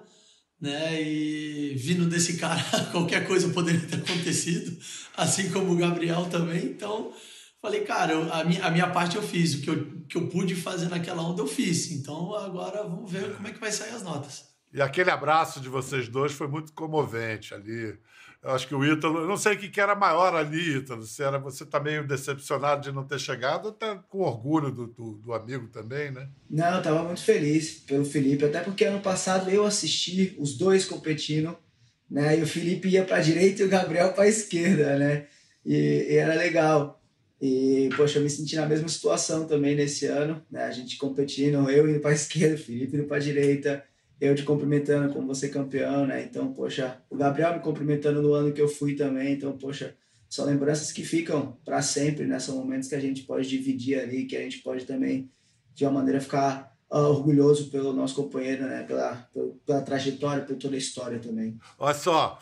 né? 0.60 1.02
E 1.02 1.74
vindo 1.76 2.06
desse 2.06 2.38
cara, 2.38 2.62
qualquer 2.92 3.26
coisa 3.28 3.50
poderia 3.50 3.82
ter 3.88 3.96
acontecido, 3.98 4.78
assim 5.16 5.50
como 5.52 5.72
o 5.74 5.78
Gabriel 5.78 6.26
também. 6.30 6.66
Então, 6.66 7.14
falei, 7.62 7.82
cara, 7.82 8.14
a, 8.34 8.44
minha, 8.44 8.64
a 8.66 8.70
minha 8.72 8.88
parte 8.90 9.16
eu 9.16 9.24
fiz, 9.24 9.56
o 9.56 9.62
que 9.62 9.70
eu, 9.70 10.02
que 10.08 10.18
eu 10.18 10.28
pude 10.28 10.54
fazer 10.54 10.90
naquela 10.90 11.24
onda 11.24 11.42
eu 11.42 11.48
fiz. 11.48 11.92
Então, 11.92 12.36
agora 12.36 12.84
vamos 12.84 13.10
ver 13.12 13.34
como 13.36 13.48
é 13.48 13.52
que 13.52 13.60
vai 13.60 13.72
sair 13.72 13.92
as 13.96 14.04
notas. 14.04 14.55
E 14.76 14.82
aquele 14.82 15.10
abraço 15.10 15.62
de 15.62 15.70
vocês 15.70 16.10
dois 16.10 16.34
foi 16.34 16.50
muito 16.50 16.74
comovente 16.74 17.54
ali. 17.54 17.98
Eu 18.44 18.52
acho 18.52 18.68
que 18.68 18.76
o 18.76 18.84
Ítalo, 18.84 19.20
eu 19.20 19.28
não 19.28 19.38
sei 19.38 19.54
o 19.54 19.58
que 19.58 19.80
era 19.80 19.96
maior 19.96 20.36
ali, 20.36 20.80
Ítalo. 20.80 21.04
Se 21.04 21.24
era 21.24 21.40
você 21.40 21.66
tá 21.66 21.80
meio 21.80 22.06
decepcionado 22.06 22.82
de 22.82 22.92
não 22.92 23.06
ter 23.06 23.18
chegado 23.18 23.68
ou 23.68 23.72
tá 23.72 23.96
com 24.10 24.20
orgulho 24.20 24.70
do, 24.70 24.88
do, 24.88 25.14
do 25.14 25.34
amigo 25.34 25.70
também, 25.70 26.12
né? 26.12 26.28
Não, 26.50 26.76
eu 26.76 26.84
tava 26.84 27.04
muito 27.04 27.24
feliz 27.24 27.86
pelo 27.88 28.04
Felipe, 28.04 28.44
até 28.44 28.60
porque 28.60 28.84
ano 28.84 29.00
passado 29.00 29.50
eu 29.50 29.66
assisti 29.66 30.36
os 30.38 30.58
dois 30.58 30.84
competindo, 30.84 31.58
né? 32.12 32.38
E 32.38 32.44
o 32.44 32.48
Felipe 32.48 32.90
ia 32.90 33.06
pra 33.06 33.22
direita 33.22 33.62
e 33.62 33.66
o 33.66 33.70
Gabriel 33.70 34.12
pra 34.12 34.28
esquerda, 34.28 35.00
né? 35.00 35.28
E, 35.66 36.08
e 36.10 36.16
era 36.18 36.36
legal. 36.36 37.02
E, 37.42 37.90
poxa, 37.96 38.20
eu 38.20 38.24
me 38.24 38.30
senti 38.30 38.58
na 38.58 38.66
mesma 38.66 38.90
situação 38.90 39.48
também 39.48 39.74
nesse 39.74 40.06
ano, 40.06 40.46
né? 40.52 40.66
A 40.66 40.72
gente 40.72 40.98
competindo, 40.98 41.70
eu 41.70 41.90
indo 41.90 42.02
pra 42.02 42.12
esquerda, 42.14 42.56
o 42.56 42.60
Felipe 42.60 42.98
indo 42.98 43.08
pra 43.08 43.20
direita, 43.20 43.82
eu 44.20 44.34
te 44.36 44.44
cumprimentando 44.44 45.14
como 45.14 45.28
você 45.28 45.50
campeão, 45.50 46.06
né? 46.08 46.24
Então, 46.24 46.54
poxa, 46.54 47.02
o 47.10 47.16
Gabriel 47.16 47.54
me 47.54 47.60
cumprimentando 47.60 48.22
no 48.22 48.34
ano 48.34 48.54
que 48.54 48.62
eu 48.62 48.68
fui 48.68 48.96
também, 48.96 49.34
então, 49.34 49.58
poxa, 49.58 49.96
são 50.30 50.46
lembranças 50.46 50.92
que 50.92 51.04
ficam 51.04 51.58
para 51.64 51.82
sempre, 51.82 52.26
né? 52.26 52.40
São 52.40 52.58
momentos 52.58 52.90
que 52.90 52.96
a 52.96 53.00
gente 53.00 53.24
pode 53.24 53.48
dividir 53.48 54.00
ali, 54.00 54.26
que 54.26 54.36
a 54.36 54.42
gente 54.42 54.60
pode 54.60 54.86
também, 54.86 55.30
de 55.74 55.86
uma 55.86 55.94
maneira, 55.94 56.22
ficar 56.22 56.76
uh, 56.90 56.98
orgulhoso 56.98 57.70
pelo 57.70 57.94
nosso 57.94 58.16
companheiro, 58.16 58.64
né? 58.64 58.84
Pela, 58.84 59.30
pela, 59.66 59.82
trajetória, 59.82 60.44
por 60.44 60.56
toda 60.56 60.76
a 60.76 60.80
história 60.80 61.20
também. 61.20 61.58
Olha 61.78 61.94
só, 61.94 62.40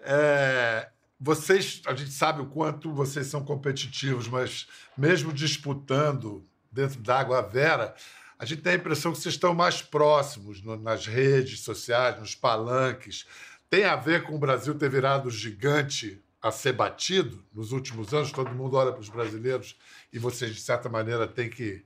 é, 0.00 0.88
vocês, 1.18 1.82
a 1.86 1.94
gente 1.94 2.12
sabe 2.12 2.42
o 2.42 2.46
quanto 2.46 2.92
vocês 2.92 3.26
são 3.26 3.44
competitivos, 3.44 4.28
mas 4.28 4.66
mesmo 4.96 5.32
disputando 5.32 6.46
dentro 6.70 7.00
da 7.00 7.18
Água 7.18 7.42
Vera, 7.42 7.94
a 8.38 8.44
gente 8.44 8.62
tem 8.62 8.72
a 8.72 8.76
impressão 8.76 9.12
que 9.12 9.18
vocês 9.18 9.34
estão 9.34 9.54
mais 9.54 9.80
próximos 9.80 10.62
no, 10.62 10.76
nas 10.76 11.06
redes 11.06 11.60
sociais, 11.60 12.18
nos 12.18 12.34
palanques. 12.34 13.26
Tem 13.70 13.84
a 13.84 13.96
ver 13.96 14.24
com 14.24 14.34
o 14.34 14.38
Brasil 14.38 14.74
ter 14.74 14.90
virado 14.90 15.30
gigante 15.30 16.20
a 16.40 16.50
ser 16.52 16.72
batido 16.72 17.42
nos 17.52 17.72
últimos 17.72 18.12
anos? 18.12 18.30
Todo 18.30 18.50
mundo 18.50 18.76
olha 18.76 18.92
para 18.92 19.00
os 19.00 19.08
brasileiros 19.08 19.76
e 20.12 20.18
vocês, 20.18 20.54
de 20.54 20.60
certa 20.60 20.88
maneira, 20.88 21.26
têm 21.26 21.48
que 21.48 21.82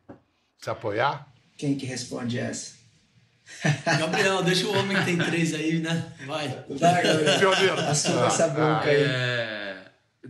se 0.59 0.69
apoiar? 0.69 1.26
Quem 1.57 1.76
que 1.76 1.87
responde 1.87 2.38
essa? 2.38 2.80
Gabriel, 3.99 4.42
deixa 4.42 4.66
o 4.66 4.76
homem 4.76 4.97
que 4.97 5.04
tem 5.04 5.19
três 5.19 5.54
aí, 5.54 5.80
né? 5.80 6.12
Vai. 6.26 6.49
Vai, 6.69 7.02
Gabriel. 7.02 7.75
Assuma 7.88 8.26
essa 8.26 8.49
boca 8.49 8.85
aí. 8.85 9.02
É, 9.02 9.50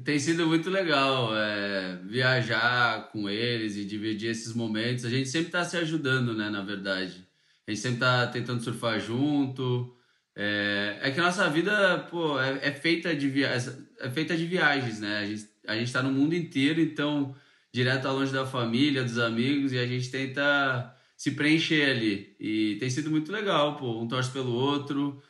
tem 0.04 0.18
sido 0.18 0.46
muito 0.46 0.70
legal 0.70 1.36
é, 1.36 1.98
viajar 2.04 3.10
com 3.10 3.28
eles 3.28 3.76
e 3.76 3.84
dividir 3.84 4.30
esses 4.30 4.54
momentos. 4.54 5.04
A 5.04 5.10
gente 5.10 5.28
sempre 5.28 5.48
está 5.48 5.64
se 5.64 5.76
ajudando, 5.76 6.34
né? 6.34 6.48
Na 6.50 6.62
verdade. 6.62 7.26
A 7.66 7.70
gente 7.70 7.80
sempre 7.80 7.96
está 7.96 8.26
tentando 8.26 8.62
surfar 8.62 8.98
junto. 8.98 9.94
É, 10.34 10.98
é, 11.02 11.10
que 11.10 11.20
a 11.20 11.24
nossa 11.24 11.48
vida, 11.48 11.98
pô, 12.10 12.40
é, 12.40 12.68
é, 12.68 12.72
feita 12.72 13.14
de 13.14 13.28
via 13.28 13.48
é 14.00 14.10
feita 14.10 14.36
de 14.36 14.46
viagens, 14.46 15.00
né? 15.00 15.18
A 15.18 15.26
gente, 15.26 15.48
a 15.66 15.74
gente 15.76 15.92
tá 15.92 16.02
no 16.02 16.10
mundo 16.10 16.34
inteiro, 16.34 16.80
então 16.80 17.34
direto 17.72 18.06
ao 18.06 18.16
longe 18.16 18.32
da 18.32 18.46
família, 18.46 19.04
dos 19.04 19.18
amigos, 19.18 19.72
e 19.72 19.78
a 19.78 19.86
gente 19.86 20.10
tenta 20.10 20.94
se 21.16 21.32
preencher 21.32 21.90
ali. 21.90 22.34
E 22.40 22.76
tem 22.80 22.88
sido 22.88 23.10
muito 23.10 23.30
legal, 23.30 23.76
pô. 23.76 24.00
Um 24.00 24.08
torce 24.08 24.30
pelo 24.30 24.52
outro. 24.52 25.22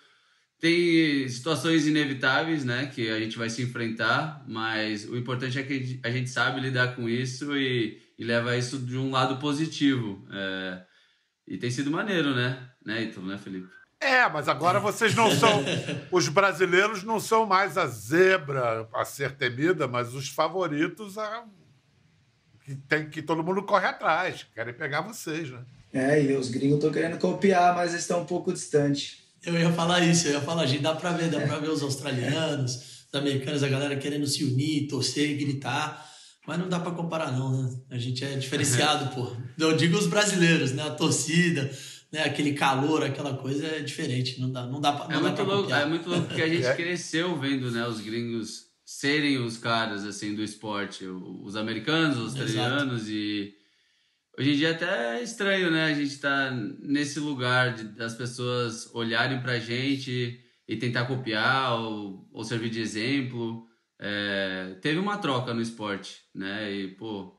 Tem 0.60 1.26
situações 1.28 1.86
inevitáveis, 1.86 2.64
né? 2.64 2.90
Que 2.94 3.08
a 3.08 3.18
gente 3.18 3.38
vai 3.38 3.48
se 3.48 3.62
enfrentar, 3.62 4.44
mas 4.46 5.08
o 5.08 5.16
importante 5.16 5.58
é 5.58 5.62
que 5.62 5.98
a 6.02 6.10
gente 6.10 6.28
sabe 6.28 6.60
lidar 6.60 6.94
com 6.94 7.08
isso 7.08 7.56
e, 7.56 7.98
e 8.18 8.24
leva 8.24 8.56
isso 8.56 8.78
de 8.78 8.98
um 8.98 9.10
lado 9.10 9.38
positivo. 9.38 10.26
É, 10.30 10.82
e 11.48 11.56
tem 11.56 11.70
sido 11.70 11.90
maneiro, 11.90 12.34
né? 12.34 12.68
Né, 12.84 13.04
então, 13.04 13.22
né, 13.22 13.38
Felipe? 13.38 13.68
É, 14.00 14.26
mas 14.28 14.48
agora 14.48 14.80
vocês 14.80 15.14
não 15.14 15.30
são. 15.30 15.62
Os 16.10 16.28
brasileiros 16.28 17.02
não 17.02 17.20
são 17.20 17.44
mais 17.44 17.76
a 17.76 17.86
zebra 17.86 18.88
a 18.94 19.04
ser 19.04 19.36
temida, 19.36 19.86
mas 19.86 20.14
os 20.14 20.28
favoritos 20.28 21.18
a, 21.18 21.44
que, 22.64 22.74
tem, 22.76 23.10
que 23.10 23.20
todo 23.20 23.44
mundo 23.44 23.62
corre 23.62 23.86
atrás. 23.86 24.46
Querem 24.54 24.72
pegar 24.72 25.02
vocês, 25.02 25.50
né? 25.50 25.64
É, 25.92 26.22
e 26.22 26.34
os 26.36 26.48
gringos 26.48 26.76
estão 26.76 26.92
querendo 26.92 27.18
copiar, 27.18 27.74
mas 27.74 27.92
estão 27.92 28.22
um 28.22 28.26
pouco 28.26 28.52
distantes. 28.52 29.29
Eu 29.44 29.58
ia 29.58 29.72
falar 29.72 30.00
isso, 30.00 30.28
eu 30.28 30.32
ia 30.34 30.40
falar, 30.40 30.66
gente, 30.66 30.82
dá 30.82 30.94
pra 30.94 31.12
ver, 31.12 31.30
dá 31.30 31.40
pra 31.40 31.58
ver 31.58 31.70
os 31.70 31.82
australianos, 31.82 32.76
os 33.12 33.14
americanos, 33.14 33.62
a 33.62 33.68
galera 33.68 33.96
querendo 33.96 34.26
se 34.26 34.44
unir, 34.44 34.86
torcer, 34.86 35.36
gritar, 35.38 36.06
mas 36.46 36.58
não 36.58 36.68
dá 36.68 36.78
pra 36.78 36.92
comparar 36.92 37.32
não, 37.32 37.62
né? 37.62 37.80
A 37.90 37.98
gente 37.98 38.24
é 38.24 38.36
diferenciado, 38.36 39.14
pô. 39.14 39.34
Eu 39.58 39.76
digo 39.76 39.96
os 39.96 40.06
brasileiros, 40.06 40.72
né? 40.72 40.82
A 40.82 40.90
torcida, 40.90 41.70
né? 42.12 42.24
aquele 42.24 42.52
calor, 42.52 43.02
aquela 43.02 43.34
coisa 43.34 43.66
é 43.66 43.80
diferente, 43.80 44.40
não 44.40 44.50
dá, 44.50 44.66
não 44.66 44.80
dá, 44.80 44.92
pra, 44.92 45.08
não 45.08 45.10
é 45.10 45.14
dá 45.14 45.20
muito 45.20 45.34
pra 45.36 45.44
louco, 45.44 45.62
copiar. 45.62 45.82
É 45.82 45.86
muito 45.86 46.08
louco 46.08 46.26
porque 46.26 46.42
a 46.42 46.48
gente 46.48 46.68
cresceu 46.76 47.38
vendo, 47.38 47.70
né, 47.70 47.86
os 47.86 48.00
gringos 48.00 48.70
serem 48.84 49.38
os 49.38 49.56
caras, 49.56 50.04
assim, 50.04 50.34
do 50.34 50.42
esporte, 50.42 51.06
os 51.06 51.54
americanos, 51.56 52.18
os 52.18 52.24
australianos 52.24 53.08
e 53.08 53.54
Hoje 54.38 54.52
em 54.52 54.56
dia 54.56 54.70
até 54.70 55.18
é 55.18 55.22
estranho, 55.22 55.70
né? 55.70 55.84
A 55.86 55.94
gente 55.94 56.18
tá 56.18 56.50
nesse 56.80 57.18
lugar 57.20 57.74
de, 57.74 57.84
das 57.84 58.14
pessoas 58.14 58.88
olharem 58.94 59.40
pra 59.40 59.58
gente 59.58 60.40
e 60.66 60.76
tentar 60.76 61.04
copiar 61.06 61.74
ou, 61.78 62.26
ou 62.32 62.44
servir 62.44 62.70
de 62.70 62.80
exemplo. 62.80 63.66
É, 63.98 64.76
teve 64.80 64.98
uma 64.98 65.18
troca 65.18 65.52
no 65.52 65.60
esporte, 65.60 66.22
né? 66.34 66.72
E, 66.72 66.88
pô, 66.88 67.36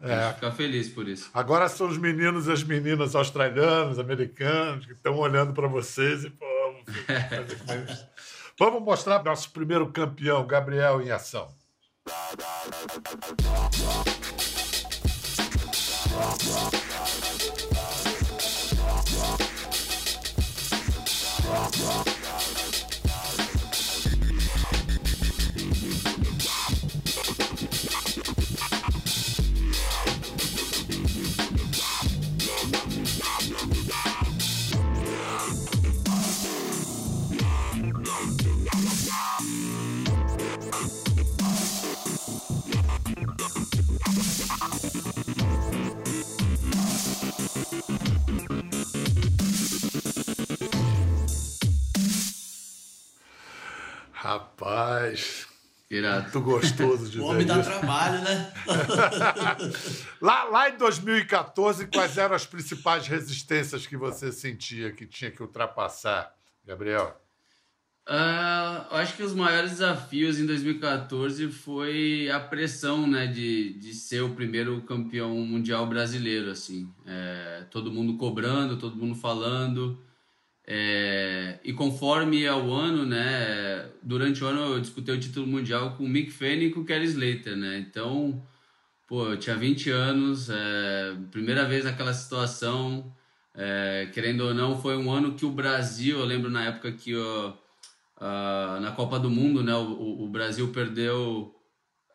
a 0.00 0.06
gente 0.06 0.18
É. 0.18 0.32
fica 0.34 0.52
feliz 0.52 0.88
por 0.88 1.08
isso. 1.08 1.28
Agora 1.34 1.68
são 1.68 1.88
os 1.88 1.98
meninos 1.98 2.46
e 2.46 2.52
as 2.52 2.62
meninas 2.62 3.16
australianos, 3.16 3.98
americanos, 3.98 4.86
que 4.86 4.92
estão 4.92 5.16
olhando 5.18 5.52
para 5.52 5.66
vocês 5.66 6.24
e, 6.24 6.30
pô. 6.30 6.44
Vamos 8.56 8.82
mostrar 8.82 9.24
nosso 9.24 9.50
primeiro 9.50 9.90
campeão, 9.90 10.46
Gabriel, 10.46 11.00
em 11.02 11.10
ação. 11.10 11.48
Muito 56.40 56.50
gostoso 56.60 57.10
de 57.10 57.20
O 57.20 57.24
ver 57.26 57.30
homem 57.30 57.46
dá 57.46 57.58
isso. 57.58 57.70
trabalho, 57.70 58.22
né? 58.22 58.52
Lá, 60.20 60.44
lá 60.44 60.70
em 60.70 60.76
2014, 60.76 61.86
quais 61.88 62.16
eram 62.18 62.34
as 62.34 62.46
principais 62.46 63.06
resistências 63.06 63.86
que 63.86 63.96
você 63.96 64.32
sentia 64.32 64.92
que 64.92 65.06
tinha 65.06 65.30
que 65.30 65.42
ultrapassar, 65.42 66.32
Gabriel? 66.66 67.20
Ah, 68.06 68.86
eu 68.90 68.96
acho 68.98 69.16
que 69.16 69.22
os 69.22 69.34
maiores 69.34 69.70
desafios 69.72 70.38
em 70.38 70.44
2014 70.44 71.48
foi 71.48 72.30
a 72.30 72.38
pressão, 72.38 73.06
né, 73.06 73.26
de, 73.26 73.72
de 73.78 73.94
ser 73.94 74.20
o 74.22 74.34
primeiro 74.34 74.82
campeão 74.82 75.34
mundial 75.36 75.86
brasileiro, 75.86 76.50
assim. 76.50 76.92
É, 77.06 77.64
todo 77.70 77.90
mundo 77.90 78.18
cobrando, 78.18 78.76
todo 78.76 78.96
mundo 78.96 79.14
falando. 79.14 79.98
É, 80.66 81.58
e 81.62 81.72
conforme 81.74 82.38
ia 82.38 82.56
o 82.56 82.72
ano, 82.72 83.04
né, 83.04 83.86
durante 84.02 84.42
o 84.42 84.46
ano 84.46 84.74
eu 84.74 84.80
disputei 84.80 85.14
o 85.14 85.20
título 85.20 85.46
mundial 85.46 85.94
com 85.96 86.04
o 86.04 86.08
Mick 86.08 86.30
Fanning 86.30 86.66
e 86.66 86.70
com 86.70 86.80
o 86.80 86.84
Kelly 86.86 87.04
Slater, 87.04 87.54
né, 87.56 87.78
então, 87.78 88.42
pô, 89.06 89.26
eu 89.28 89.36
tinha 89.38 89.56
20 89.56 89.90
anos, 89.90 90.48
é, 90.50 91.14
primeira 91.30 91.66
vez 91.66 91.84
naquela 91.84 92.14
situação, 92.14 93.12
é, 93.54 94.08
querendo 94.14 94.40
ou 94.46 94.54
não, 94.54 94.80
foi 94.80 94.96
um 94.96 95.10
ano 95.10 95.34
que 95.34 95.44
o 95.44 95.50
Brasil, 95.50 96.18
eu 96.18 96.24
lembro 96.24 96.50
na 96.50 96.64
época 96.64 96.90
que 96.92 97.14
ó, 97.14 97.52
ah, 98.18 98.78
na 98.80 98.92
Copa 98.92 99.18
do 99.18 99.30
Mundo, 99.30 99.62
né, 99.62 99.74
o- 99.74 100.24
o 100.24 100.28
Brasil 100.28 100.68
perdeu, 100.72 101.54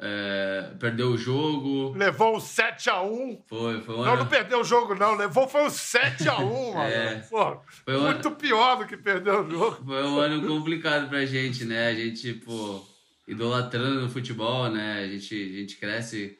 é, 0.01 0.71
perdeu 0.79 1.09
o 1.09 1.17
jogo, 1.17 1.91
Levou 1.97 2.37
um 2.37 2.39
7x1. 2.39 3.41
foi, 3.47 3.81
foi 3.81 3.95
um 3.95 4.05
Não, 4.05 4.15
não 4.15 4.27
perdeu 4.27 4.61
o 4.61 4.63
jogo, 4.63 4.95
não. 4.95 5.15
Levou 5.15 5.45
foi 5.47 5.63
um 5.63 5.67
7x1, 5.67 6.39
mano. 6.73 6.79
É. 6.79 7.15
Pô, 7.29 7.61
Foi 7.83 7.97
muito 7.97 8.31
pior 8.31 8.77
do 8.77 8.85
que 8.85 8.95
perder 8.95 9.31
o 9.33 9.49
jogo. 9.49 9.83
Foi 9.85 10.03
um 10.03 10.17
ano 10.19 10.47
complicado 10.47 11.09
pra 11.09 11.25
gente, 11.25 11.65
né? 11.65 11.87
A 11.89 11.93
gente, 11.95 12.33
pô, 12.35 12.81
idolatrando 13.27 14.01
no 14.01 14.09
futebol, 14.09 14.69
né? 14.69 15.03
A 15.03 15.07
gente, 15.07 15.35
a 15.35 15.59
gente 15.59 15.75
cresce 15.75 16.37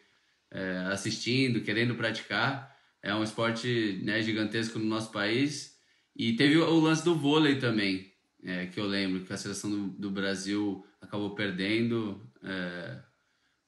é, 0.52 0.86
assistindo, 0.92 1.62
querendo 1.62 1.96
praticar. 1.96 2.74
É 3.04 3.14
um 3.14 3.24
esporte 3.24 4.02
né, 4.06 4.22
gigantesco 4.22 4.80
no 4.80 4.86
nosso 4.86 5.12
país. 5.12 5.74
E 6.16 6.34
teve 6.34 6.58
o, 6.58 6.66
o 6.66 6.80
lance 6.80 7.04
do 7.04 7.14
vôlei 7.16 7.60
também, 7.60 8.10
é, 8.44 8.68
que 8.68 8.80
eu 8.80 8.86
lembro 8.86 9.20
que 9.26 9.34
a 9.34 9.38
seleção 9.38 9.70
do, 9.70 9.88
do 9.90 10.10
Brasil 10.12 10.86
acabou 11.02 11.36
perdendo. 11.36 12.26
é, 12.42 13.09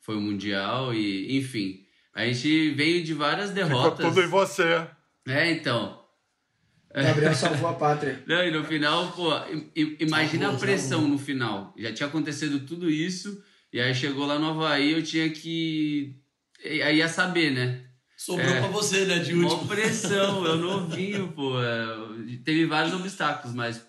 foi 0.02 0.16
o 0.18 0.22
Mundial 0.22 0.94
e, 0.94 1.38
enfim. 1.38 1.80
A 2.14 2.26
gente 2.26 2.72
veio 2.72 3.04
de 3.04 3.14
várias 3.14 3.52
Ficou 3.52 3.64
derrotas. 3.68 4.06
tudo 4.08 4.22
em 4.22 4.28
você. 4.28 4.86
É, 5.28 5.52
então. 5.52 6.00
Gabriel 6.94 7.34
salvou 7.34 7.70
a 7.70 7.74
pátria. 7.74 8.22
Não, 8.28 8.44
e 8.44 8.52
no 8.52 8.66
final, 8.66 9.12
pô, 9.14 9.30
imagina 10.00 10.46
Salvou, 10.48 10.58
a 10.58 10.60
pressão 10.60 10.90
salvou. 11.00 11.08
no 11.10 11.18
final. 11.18 11.74
Já 11.78 11.94
tinha 11.94 12.08
acontecido 12.08 12.60
tudo 12.66 12.90
isso, 12.90 13.42
e 13.72 13.80
aí 13.80 13.96
chegou 13.96 14.26
lá 14.26 14.38
no 14.38 14.50
Havaí, 14.50 14.92
eu 14.92 15.02
tinha 15.02 15.30
que. 15.30 16.18
Aí 16.66 16.98
ia 16.98 17.08
saber, 17.08 17.52
né? 17.52 17.86
Sobrou 18.18 18.50
É. 18.54 18.60
pra 18.60 18.68
você, 18.68 19.06
né, 19.06 19.20
de 19.20 19.34
último. 19.34 19.68
pressão, 19.68 20.46
eu 20.46 20.58
novinho, 20.60 21.30
pô. 21.32 21.60
é, 21.62 22.38
Teve 22.44 22.66
vários 22.66 22.94
obstáculos, 22.94 23.56
mas. 23.56 23.82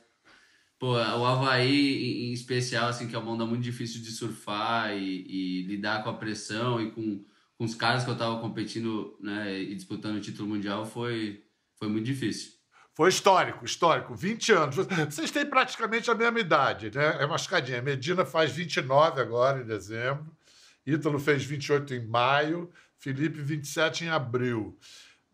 Pô, 0.82 0.94
o 0.94 1.24
Havaí, 1.24 2.24
em 2.28 2.32
especial, 2.32 2.88
assim, 2.88 3.06
que 3.06 3.14
é 3.14 3.18
uma 3.20 3.30
onda 3.30 3.46
muito 3.46 3.62
difícil 3.62 4.02
de 4.02 4.10
surfar 4.10 4.92
e, 4.92 5.24
e 5.28 5.62
lidar 5.62 6.02
com 6.02 6.10
a 6.10 6.14
pressão 6.14 6.82
e 6.82 6.90
com, 6.90 7.24
com 7.56 7.64
os 7.64 7.72
caras 7.72 8.02
que 8.02 8.10
eu 8.10 8.18
tava 8.18 8.40
competindo 8.40 9.16
né, 9.20 9.60
e 9.60 9.76
disputando 9.76 10.16
o 10.16 10.20
título 10.20 10.48
mundial, 10.48 10.84
foi, 10.84 11.44
foi 11.76 11.86
muito 11.86 12.04
difícil. 12.06 12.54
Foi 12.94 13.10
histórico, 13.10 13.64
histórico. 13.64 14.12
20 14.12 14.52
anos. 14.54 14.76
Vocês 15.08 15.30
têm 15.30 15.46
praticamente 15.46 16.10
a 16.10 16.16
mesma 16.16 16.40
idade, 16.40 16.90
né? 16.92 17.22
É 17.22 17.26
mascadinha. 17.28 17.80
Medina 17.80 18.24
faz 18.24 18.50
29 18.50 19.20
agora, 19.20 19.62
em 19.62 19.64
dezembro. 19.64 20.36
Ítalo 20.84 21.20
fez 21.20 21.44
28 21.44 21.94
em 21.94 22.08
maio. 22.08 22.68
Felipe, 22.98 23.40
27 23.40 24.06
em 24.06 24.08
abril. 24.08 24.76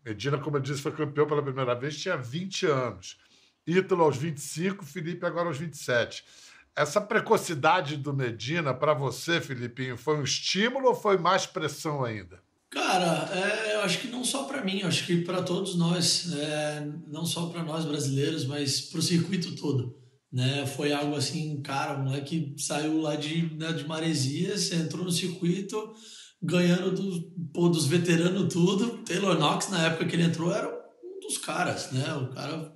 Medina, 0.05 0.37
como 0.37 0.57
eu 0.57 0.61
disse, 0.61 0.83
foi 0.83 0.91
campeão 0.91 1.25
pela 1.25 1.41
primeira 1.41 1.73
vez, 1.73 1.99
tinha 1.99 2.15
20 2.15 2.67
anos. 2.67 3.17
Ítalo 3.69 4.03
aos 4.03 4.17
25, 4.17 4.85
Felipe 4.85 5.25
agora 5.25 5.47
aos 5.47 5.57
27. 5.57 6.23
Essa 6.75 7.01
precocidade 7.01 7.97
do 7.97 8.13
Medina, 8.13 8.73
para 8.73 8.93
você, 8.93 9.41
Filipinho, 9.41 9.97
foi 9.97 10.17
um 10.17 10.23
estímulo 10.23 10.87
ou 10.87 10.95
foi 10.95 11.17
mais 11.17 11.45
pressão 11.45 12.03
ainda? 12.03 12.39
Cara, 12.69 13.29
é, 13.33 13.75
eu 13.75 13.81
acho 13.81 13.99
que 13.99 14.07
não 14.07 14.23
só 14.23 14.43
para 14.43 14.63
mim, 14.63 14.83
acho 14.83 15.05
que 15.05 15.21
para 15.21 15.41
todos 15.41 15.75
nós, 15.75 16.31
é, 16.33 16.87
não 17.07 17.25
só 17.25 17.47
para 17.47 17.63
nós 17.63 17.83
brasileiros, 17.83 18.45
mas 18.45 18.81
para 18.81 18.99
o 18.99 19.03
circuito 19.03 19.55
todo. 19.55 19.97
Né? 20.31 20.65
Foi 20.67 20.93
algo 20.93 21.15
assim, 21.15 21.59
cara, 21.61 21.99
o 21.99 22.03
moleque 22.03 22.53
saiu 22.57 23.01
lá 23.01 23.15
de, 23.15 23.55
né, 23.55 23.73
de 23.73 23.87
Maresias, 23.87 24.71
entrou 24.71 25.03
no 25.03 25.11
circuito, 25.11 25.93
ganhando 26.41 26.91
do, 26.91 27.21
pô, 27.51 27.69
dos 27.69 27.87
veteranos 27.87 28.53
tudo. 28.53 28.99
Taylor 28.99 29.37
Knox, 29.37 29.69
na 29.69 29.87
época 29.87 30.05
que 30.05 30.15
ele 30.15 30.23
entrou, 30.23 30.53
era 30.53 30.69
um 30.69 31.19
dos 31.19 31.39
caras, 31.39 31.91
né? 31.91 32.13
O 32.13 32.27
cara 32.29 32.73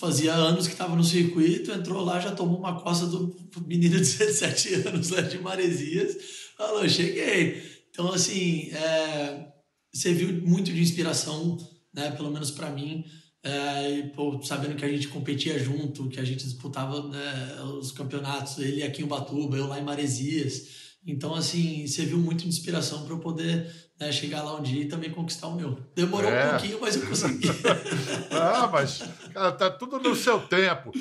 fazia 0.00 0.32
anos 0.32 0.66
que 0.66 0.72
estava 0.72 0.96
no 0.96 1.04
circuito, 1.04 1.70
entrou 1.70 2.02
lá, 2.02 2.18
já 2.18 2.32
tomou 2.32 2.58
uma 2.58 2.80
costa 2.80 3.06
do 3.06 3.36
menino 3.66 3.96
de 3.96 4.00
17 4.16 4.88
anos 4.88 5.10
lá 5.10 5.20
de 5.20 5.38
Maresias, 5.38 6.16
falou, 6.56 6.88
cheguei. 6.88 7.62
Então, 7.90 8.10
assim, 8.10 8.70
é, 8.70 9.52
serviu 9.92 10.40
muito 10.42 10.72
de 10.72 10.80
inspiração, 10.80 11.58
né, 11.92 12.10
pelo 12.12 12.30
menos 12.30 12.50
para 12.50 12.70
mim, 12.70 13.04
é, 13.42 13.98
e, 13.98 14.02
pô, 14.10 14.42
sabendo 14.42 14.74
que 14.74 14.84
a 14.84 14.88
gente 14.88 15.08
competia 15.08 15.58
junto, 15.58 16.08
que 16.08 16.18
a 16.18 16.24
gente 16.24 16.44
disputava 16.44 17.06
né, 17.08 17.62
os 17.78 17.92
campeonatos, 17.92 18.58
ele 18.58 18.82
aqui 18.82 19.02
em 19.02 19.04
Ubatuba, 19.04 19.56
eu 19.56 19.66
lá 19.66 19.78
em 19.78 19.84
Maresias. 19.84 20.89
Então, 21.06 21.34
assim, 21.34 21.86
serviu 21.86 22.18
muito 22.18 22.42
de 22.42 22.48
inspiração 22.48 23.04
para 23.04 23.14
eu 23.14 23.18
poder 23.18 23.70
né, 23.98 24.12
chegar 24.12 24.42
lá 24.42 24.56
um 24.56 24.62
dia 24.62 24.82
e 24.82 24.88
também 24.88 25.10
conquistar 25.10 25.48
o 25.48 25.56
meu. 25.56 25.78
Demorou 25.94 26.30
é. 26.30 26.46
um 26.46 26.50
pouquinho, 26.50 26.80
mas 26.80 26.96
eu 26.96 27.06
consegui. 27.06 27.48
ah, 28.30 28.68
mas, 28.70 29.02
cara, 29.32 29.52
tá 29.52 29.70
tudo 29.70 29.98
no 29.98 30.14
seu 30.14 30.40
tempo. 30.40 30.92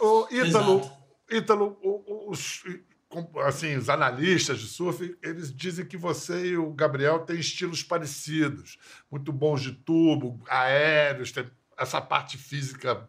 O 0.00 0.28
Ítalo, 0.30 0.90
Ítalo 1.30 1.76
os, 2.28 2.62
assim, 3.44 3.76
os 3.76 3.88
analistas 3.88 4.60
de 4.60 4.68
surf, 4.68 5.16
eles 5.22 5.54
dizem 5.54 5.86
que 5.86 5.96
você 5.96 6.48
e 6.48 6.56
o 6.56 6.72
Gabriel 6.72 7.20
têm 7.20 7.38
estilos 7.38 7.82
parecidos, 7.82 8.78
muito 9.10 9.32
bons 9.32 9.62
de 9.62 9.72
tubo, 9.72 10.42
aéreos, 10.48 11.32
tem 11.32 11.46
essa 11.78 12.00
parte 12.00 12.38
física 12.38 13.08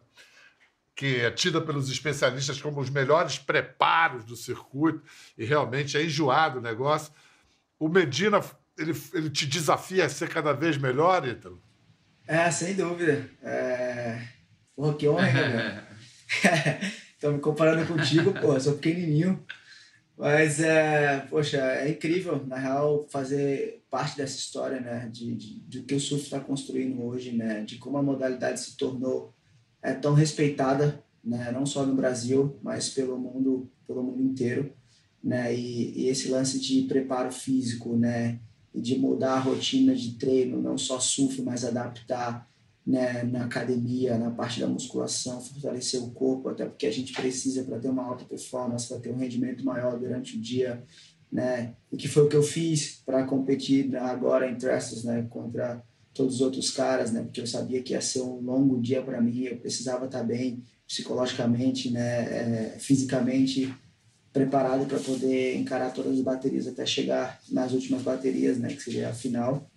que 0.98 1.20
é 1.20 1.30
tida 1.30 1.60
pelos 1.60 1.88
especialistas 1.88 2.60
como 2.60 2.80
os 2.80 2.90
melhores 2.90 3.38
preparos 3.38 4.24
do 4.24 4.34
circuito, 4.34 5.00
e 5.38 5.44
realmente 5.44 5.96
é 5.96 6.02
enjoado 6.02 6.58
o 6.58 6.60
negócio. 6.60 7.12
O 7.78 7.88
Medina 7.88 8.42
ele, 8.76 9.00
ele 9.14 9.30
te 9.30 9.46
desafia 9.46 10.06
a 10.06 10.08
ser 10.08 10.28
cada 10.28 10.52
vez 10.52 10.76
melhor, 10.76 11.24
Ítalo? 11.26 11.62
É, 12.26 12.50
sem 12.50 12.74
dúvida. 12.74 13.30
É... 13.40 14.20
Porra, 14.74 14.94
que 14.94 15.08
honra, 15.08 15.32
né? 15.32 15.88
Estão 17.14 17.30
me 17.34 17.38
comparando 17.38 17.86
contigo, 17.86 18.32
pô, 18.32 18.54
eu 18.54 18.60
sou 18.60 18.74
pequenininho. 18.74 19.46
Mas, 20.16 20.58
é, 20.58 21.20
poxa, 21.30 21.58
é 21.58 21.90
incrível, 21.90 22.44
na 22.44 22.58
real, 22.58 23.06
fazer 23.08 23.84
parte 23.88 24.16
dessa 24.16 24.36
história, 24.36 24.80
né? 24.80 25.08
De, 25.12 25.36
de, 25.36 25.60
de 25.60 25.82
que 25.82 25.94
o 25.94 26.00
surf 26.00 26.24
está 26.24 26.40
construindo 26.40 27.04
hoje, 27.04 27.30
né? 27.30 27.62
De 27.62 27.78
como 27.78 27.98
a 27.98 28.02
modalidade 28.02 28.58
se 28.58 28.76
tornou 28.76 29.37
é, 29.82 29.92
tão 29.92 30.14
respeitada, 30.14 31.02
né? 31.24 31.50
Não 31.52 31.66
só 31.66 31.84
no 31.84 31.94
Brasil, 31.94 32.56
mas 32.62 32.88
pelo 32.88 33.18
mundo, 33.18 33.70
pelo 33.86 34.02
mundo 34.02 34.22
inteiro, 34.22 34.72
né? 35.22 35.54
E, 35.54 36.04
e 36.04 36.08
esse 36.08 36.28
lance 36.28 36.58
de 36.60 36.82
preparo 36.82 37.32
físico, 37.32 37.96
né? 37.96 38.40
de 38.74 38.98
mudar 38.98 39.34
a 39.34 39.40
rotina 39.40 39.94
de 39.94 40.12
treino, 40.12 40.60
não 40.60 40.76
só 40.78 41.00
surf, 41.00 41.40
mas 41.42 41.64
adaptar 41.64 42.48
né, 42.86 43.22
na 43.24 43.44
academia, 43.44 44.16
na 44.16 44.30
parte 44.30 44.60
da 44.60 44.66
musculação, 44.66 45.40
fortalecer 45.40 46.02
o 46.02 46.10
corpo, 46.10 46.48
até 46.48 46.64
porque 46.64 46.86
a 46.86 46.90
gente 46.90 47.12
precisa 47.12 47.62
para 47.64 47.78
ter 47.78 47.88
uma 47.88 48.04
alta 48.04 48.24
performance, 48.24 48.88
para 48.88 48.98
ter 48.98 49.10
um 49.10 49.18
rendimento 49.18 49.64
maior 49.64 49.98
durante 49.98 50.36
o 50.36 50.40
dia, 50.40 50.82
né? 51.30 51.74
E 51.92 51.96
que 51.98 52.08
foi 52.08 52.24
o 52.24 52.28
que 52.28 52.36
eu 52.36 52.42
fiz 52.42 53.02
para 53.04 53.24
competir 53.24 53.94
agora 53.96 54.50
em 54.50 54.56
Trestles, 54.56 55.04
né, 55.04 55.26
contra 55.28 55.82
todos 56.18 56.34
os 56.34 56.40
outros 56.40 56.72
caras, 56.72 57.12
né? 57.12 57.22
Porque 57.22 57.40
eu 57.40 57.46
sabia 57.46 57.80
que 57.80 57.92
ia 57.92 58.00
ser 58.00 58.22
um 58.22 58.40
longo 58.40 58.80
dia 58.80 59.00
para 59.00 59.20
mim, 59.20 59.44
eu 59.44 59.56
precisava 59.56 60.06
estar 60.06 60.24
bem 60.24 60.64
psicologicamente, 60.84 61.90
né, 61.90 62.72
é, 62.72 62.76
fisicamente 62.78 63.72
preparado 64.32 64.86
para 64.86 64.98
poder 64.98 65.56
encarar 65.56 65.92
todas 65.92 66.14
as 66.14 66.20
baterias 66.20 66.66
até 66.66 66.84
chegar 66.84 67.40
nas 67.50 67.72
últimas 67.72 68.02
baterias, 68.02 68.58
né, 68.58 68.68
que 68.68 68.82
seria 68.82 69.10
a 69.10 69.12
final. 69.12 69.70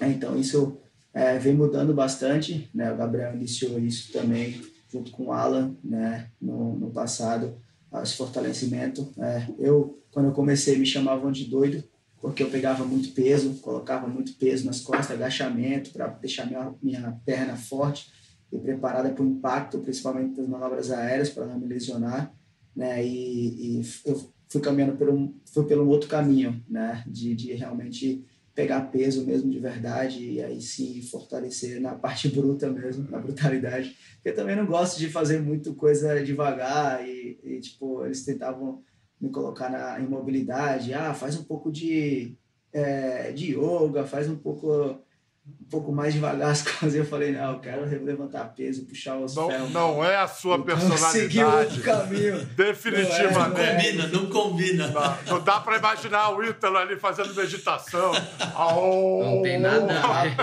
É, 0.00 0.08
então 0.08 0.38
isso 0.38 0.78
é, 1.12 1.38
vem 1.38 1.54
mudando 1.54 1.92
bastante, 1.92 2.70
né? 2.74 2.90
O 2.90 2.96
Gabriel 2.96 3.34
iniciou 3.34 3.78
isso 3.78 4.10
também 4.10 4.62
junto 4.90 5.10
com 5.10 5.26
o 5.26 5.32
Alan, 5.32 5.76
né, 5.84 6.30
no, 6.40 6.78
no 6.78 6.90
passado, 6.90 7.58
esse 8.02 8.16
fortalecimento. 8.16 9.12
É, 9.18 9.46
eu 9.58 10.00
quando 10.10 10.26
eu 10.26 10.32
comecei 10.32 10.78
me 10.78 10.86
chamavam 10.86 11.30
de 11.30 11.44
doido 11.44 11.84
porque 12.24 12.42
eu 12.42 12.48
pegava 12.48 12.86
muito 12.86 13.10
peso, 13.10 13.52
colocava 13.60 14.08
muito 14.08 14.32
peso 14.36 14.64
nas 14.64 14.80
costas, 14.80 15.10
agachamento 15.10 15.90
para 15.90 16.06
deixar 16.06 16.46
minha, 16.46 16.74
minha 16.82 17.20
perna 17.22 17.54
forte 17.54 18.10
e 18.50 18.58
preparada 18.58 19.10
para 19.10 19.22
o 19.22 19.28
impacto, 19.28 19.80
principalmente 19.80 20.34
das 20.34 20.48
manobras 20.48 20.90
aéreas 20.90 21.28
para 21.28 21.44
não 21.44 21.60
me 21.60 21.66
lesionar 21.66 22.34
né? 22.74 23.06
E, 23.06 23.78
e 23.78 23.82
eu 24.06 24.32
fui 24.48 24.62
caminhando 24.62 24.96
pelo 24.96 25.34
fui 25.52 25.66
pelo 25.66 25.86
outro 25.86 26.08
caminho, 26.08 26.64
né? 26.66 27.04
De, 27.06 27.34
de 27.34 27.52
realmente 27.52 28.24
pegar 28.54 28.80
peso 28.82 29.26
mesmo 29.26 29.50
de 29.50 29.58
verdade 29.58 30.24
e 30.24 30.42
aí 30.42 30.62
sim 30.62 31.02
fortalecer 31.02 31.78
na 31.78 31.94
parte 31.94 32.28
bruta 32.34 32.70
mesmo, 32.70 33.06
na 33.10 33.18
brutalidade. 33.18 33.94
Eu 34.24 34.34
também 34.34 34.56
não 34.56 34.64
gosto 34.64 34.98
de 34.98 35.10
fazer 35.10 35.42
muito 35.42 35.74
coisa 35.74 36.24
devagar 36.24 37.06
e, 37.06 37.38
e 37.44 37.60
tipo, 37.60 38.02
eles 38.02 38.24
tentavam 38.24 38.82
me 39.24 39.30
colocar 39.30 39.70
na 39.70 39.98
imobilidade, 39.98 40.92
ah, 40.92 41.14
faz 41.14 41.36
um 41.36 41.44
pouco 41.44 41.72
de, 41.72 42.34
é, 42.72 43.32
de 43.32 43.52
yoga, 43.52 44.04
faz 44.06 44.28
um 44.28 44.36
pouco 44.36 44.98
um 45.46 45.68
pouco 45.70 45.92
mais 45.92 46.14
devagar 46.14 46.50
as 46.50 46.62
coisas. 46.62 46.94
Eu 46.94 47.04
falei, 47.04 47.32
não, 47.32 47.52
eu 47.52 47.60
quero 47.60 48.04
levantar 48.04 48.44
peso, 48.54 48.86
puxar 48.86 49.16
os 49.16 49.34
não, 49.34 49.48
ferros. 49.48 49.70
Não 49.72 50.04
é 50.04 50.16
a 50.16 50.26
sua 50.26 50.56
então, 50.56 50.64
personalidade. 50.88 51.80
o 51.80 51.82
caminho. 51.82 52.44
Definitivamente. 52.46 53.54
Não, 53.54 53.58
é, 53.58 53.74
combina, 53.74 54.06
não 54.08 54.26
combina. 54.26 54.88
Não, 54.88 55.16
não 55.32 55.44
dá 55.44 55.60
para 55.60 55.76
imaginar 55.76 56.30
o 56.30 56.42
Ítalo 56.42 56.78
ali 56.78 56.96
fazendo 56.96 57.34
meditação. 57.34 58.12
não 58.56 59.42
tem 59.42 59.60
nada 59.60 60.00
a 60.00 60.22
ver. 60.22 60.36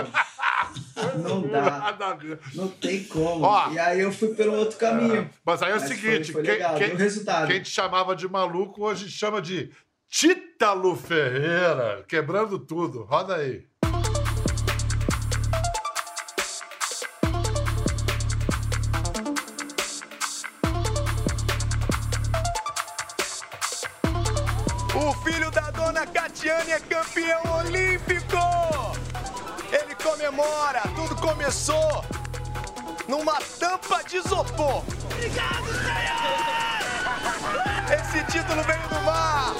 Não 1.16 1.42
dá. 1.42 1.96
Não 2.54 2.68
tem 2.68 3.04
como. 3.04 3.44
Ó, 3.44 3.70
e 3.72 3.78
aí 3.78 4.00
eu 4.00 4.12
fui 4.12 4.34
pelo 4.34 4.54
outro 4.56 4.78
caminho. 4.78 5.22
É, 5.22 5.30
mas 5.44 5.62
aí 5.62 5.72
é 5.72 5.76
o 5.76 5.80
seguinte: 5.80 6.32
foi, 6.32 6.42
foi 6.44 6.52
legal, 6.52 6.76
quem, 6.76 6.94
resultado. 6.94 7.46
quem 7.46 7.62
te 7.62 7.70
chamava 7.70 8.14
de 8.14 8.28
maluco 8.28 8.84
hoje 8.84 9.10
chama 9.10 9.40
de 9.40 9.70
Títalo 10.08 10.94
Ferreira, 10.96 12.04
quebrando 12.06 12.58
tudo. 12.58 13.04
Roda 13.04 13.36
aí. 13.36 13.64
Começou 31.52 32.02
numa 33.06 33.38
tampa 33.60 34.02
de 34.04 34.16
isopor. 34.16 34.82
Obrigado, 35.04 35.66
Senhor! 35.66 36.32
Esse 37.92 38.24
título 38.32 38.62
veio 38.62 38.88
do 38.88 38.98
mar! 39.02 39.54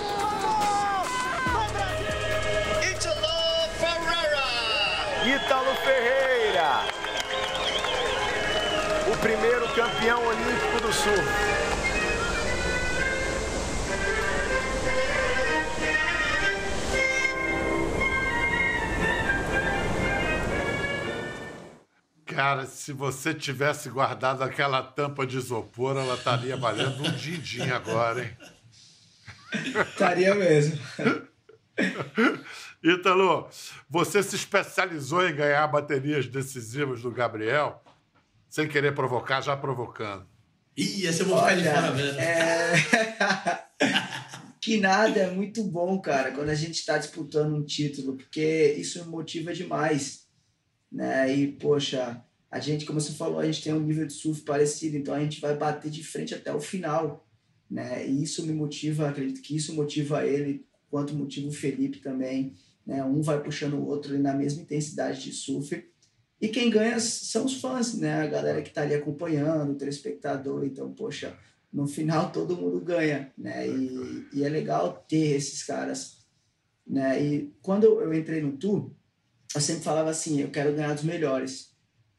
Ítalo 2.90 3.68
Ferreira! 3.78 4.42
Ítalo 5.36 5.74
Ferreira! 5.84 6.70
O 9.12 9.16
primeiro 9.18 9.68
campeão 9.74 10.26
olímpico 10.26 10.80
do 10.80 10.92
Sul. 10.94 11.91
Cara, 22.42 22.66
se 22.66 22.92
você 22.92 23.32
tivesse 23.32 23.88
guardado 23.88 24.42
aquela 24.42 24.82
tampa 24.82 25.24
de 25.24 25.36
isopor, 25.36 25.96
ela 25.96 26.16
estaria 26.16 26.56
valendo 26.56 27.00
um 27.00 27.12
din-din 27.12 27.70
agora, 27.70 28.24
hein? 28.24 28.36
Estaria 29.88 30.34
mesmo. 30.34 30.76
Ítalo, 32.82 33.48
você 33.88 34.24
se 34.24 34.34
especializou 34.34 35.24
em 35.24 35.36
ganhar 35.36 35.64
baterias 35.68 36.26
decisivas 36.26 37.00
do 37.00 37.12
Gabriel, 37.12 37.80
sem 38.48 38.66
querer 38.66 38.92
provocar, 38.92 39.40
já 39.40 39.56
provocando. 39.56 40.26
Ih, 40.76 41.06
essa 41.06 41.22
eu 41.22 41.28
vou 41.28 41.38
ficar 41.38 41.54
de 41.54 41.60
Olha, 41.60 41.74
fora 41.74 41.90
mesmo. 41.92 42.18
é... 42.18 43.68
que 44.60 44.78
nada 44.78 45.20
é 45.20 45.30
muito 45.30 45.62
bom, 45.62 45.96
cara, 46.00 46.32
quando 46.32 46.48
a 46.48 46.56
gente 46.56 46.74
está 46.74 46.98
disputando 46.98 47.54
um 47.54 47.64
título, 47.64 48.16
porque 48.16 48.74
isso 48.76 48.98
me 49.04 49.08
motiva 49.12 49.54
demais, 49.54 50.26
né? 50.90 51.32
E, 51.32 51.52
poxa, 51.52 52.20
a 52.52 52.60
gente, 52.60 52.84
como 52.84 53.00
você 53.00 53.12
falou, 53.12 53.38
a 53.38 53.46
gente 53.46 53.64
tem 53.64 53.72
um 53.72 53.80
nível 53.80 54.06
de 54.06 54.12
surf 54.12 54.42
parecido, 54.42 54.94
então 54.94 55.14
a 55.14 55.20
gente 55.20 55.40
vai 55.40 55.56
bater 55.56 55.90
de 55.90 56.04
frente 56.04 56.34
até 56.34 56.52
o 56.54 56.60
final, 56.60 57.26
né? 57.68 58.06
E 58.06 58.22
isso 58.22 58.46
me 58.46 58.52
motiva, 58.52 59.08
acredito 59.08 59.40
que 59.40 59.56
isso 59.56 59.74
motiva 59.74 60.26
ele, 60.26 60.66
quanto 60.90 61.14
motiva 61.14 61.48
o 61.48 61.52
Felipe 61.52 62.00
também, 62.00 62.54
né? 62.86 63.02
Um 63.02 63.22
vai 63.22 63.42
puxando 63.42 63.72
o 63.72 63.86
outro 63.86 64.18
na 64.18 64.34
mesma 64.34 64.60
intensidade 64.60 65.22
de 65.22 65.32
surf. 65.32 65.82
E 66.38 66.48
quem 66.48 66.68
ganha 66.68 67.00
são 67.00 67.46
os 67.46 67.58
fãs, 67.58 67.94
né? 67.94 68.20
A 68.20 68.26
galera 68.26 68.60
que 68.60 68.70
tá 68.70 68.82
ali 68.82 68.94
acompanhando, 68.94 69.72
o 69.72 69.76
telespectador. 69.76 70.62
Então, 70.62 70.92
poxa, 70.92 71.34
no 71.72 71.86
final 71.86 72.32
todo 72.32 72.54
mundo 72.54 72.82
ganha, 72.82 73.32
né? 73.38 73.66
E, 73.66 74.26
e 74.34 74.44
é 74.44 74.48
legal 74.50 75.06
ter 75.08 75.36
esses 75.36 75.62
caras, 75.62 76.18
né? 76.86 77.24
E 77.24 77.54
quando 77.62 77.84
eu 77.84 78.12
entrei 78.12 78.42
no 78.42 78.58
tour, 78.58 78.90
eu 79.54 79.60
sempre 79.62 79.84
falava 79.84 80.10
assim, 80.10 80.42
eu 80.42 80.50
quero 80.50 80.74
ganhar 80.74 80.92
dos 80.92 81.04
melhores. 81.04 81.71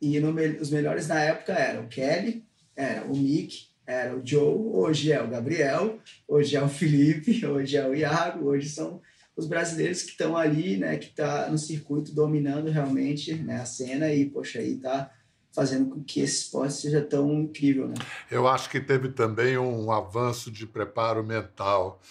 E 0.04 0.20
no, 0.20 0.36
os 0.60 0.70
melhores 0.70 1.08
na 1.08 1.22
época 1.22 1.54
eram 1.54 1.86
o 1.86 1.88
Kelly, 1.88 2.44
era 2.76 3.06
o 3.06 3.18
Mick, 3.18 3.68
era 3.88 4.14
o 4.14 4.22
Joe, 4.22 4.54
hoje 4.74 5.14
é 5.14 5.24
o 5.24 5.30
Gabriel, 5.30 5.98
hoje 6.28 6.58
é 6.58 6.62
o 6.62 6.68
Felipe, 6.68 7.44
hoje 7.48 7.78
é 7.78 7.88
o 7.88 7.96
Iago, 7.96 8.50
hoje 8.50 8.68
são 8.68 9.00
os 9.34 9.48
brasileiros 9.48 10.04
que 10.04 10.12
estão 10.12 10.36
ali, 10.36 10.76
né, 10.76 10.98
que 10.98 11.08
tá 11.08 11.48
no 11.50 11.58
circuito 11.58 12.14
dominando 12.14 12.70
realmente, 12.70 13.34
né, 13.34 13.62
a 13.62 13.66
cena 13.66 14.14
e 14.14 14.26
poxa, 14.26 14.60
aí 14.60 14.76
tá 14.76 15.10
fazendo 15.54 15.90
com 15.90 16.04
que 16.04 16.20
esse 16.20 16.44
esporte 16.44 16.74
seja 16.74 17.02
tão 17.02 17.32
incrível, 17.32 17.88
né? 17.88 17.94
Eu 18.30 18.46
acho 18.46 18.70
que 18.70 18.82
teve 18.82 19.08
também 19.08 19.58
um 19.58 19.90
avanço 19.90 20.52
de 20.52 20.68
preparo 20.68 21.24
mental. 21.24 22.02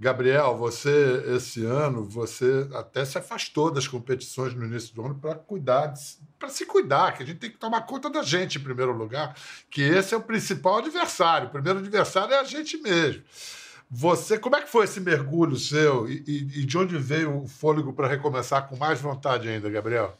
Gabriel, 0.00 0.56
você, 0.56 1.24
esse 1.34 1.64
ano, 1.64 2.04
você 2.04 2.68
até 2.74 3.04
se 3.04 3.18
afastou 3.18 3.68
das 3.70 3.88
competições 3.88 4.54
no 4.54 4.64
início 4.64 4.94
do 4.94 5.04
ano 5.04 5.16
para 5.16 5.34
cuidar, 5.34 5.92
para 6.38 6.48
se 6.48 6.64
cuidar, 6.66 7.16
que 7.16 7.24
a 7.24 7.26
gente 7.26 7.38
tem 7.38 7.50
que 7.50 7.56
tomar 7.58 7.80
conta 7.82 8.08
da 8.08 8.22
gente 8.22 8.58
em 8.58 8.62
primeiro 8.62 8.92
lugar, 8.92 9.34
que 9.68 9.82
esse 9.82 10.14
é 10.14 10.16
o 10.16 10.22
principal 10.22 10.78
adversário. 10.78 11.48
O 11.48 11.50
primeiro 11.50 11.80
adversário 11.80 12.32
é 12.32 12.38
a 12.38 12.44
gente 12.44 12.76
mesmo. 12.78 13.22
Você, 13.90 14.38
como 14.38 14.54
é 14.54 14.60
que 14.62 14.70
foi 14.70 14.84
esse 14.84 15.00
mergulho 15.00 15.56
seu 15.56 16.08
e, 16.08 16.22
e- 16.26 16.60
e 16.60 16.64
de 16.64 16.78
onde 16.78 16.96
veio 16.96 17.42
o 17.42 17.48
fôlego 17.48 17.92
para 17.92 18.06
recomeçar 18.06 18.68
com 18.68 18.76
mais 18.76 19.00
vontade 19.00 19.48
ainda, 19.48 19.68
Gabriel? 19.68 20.16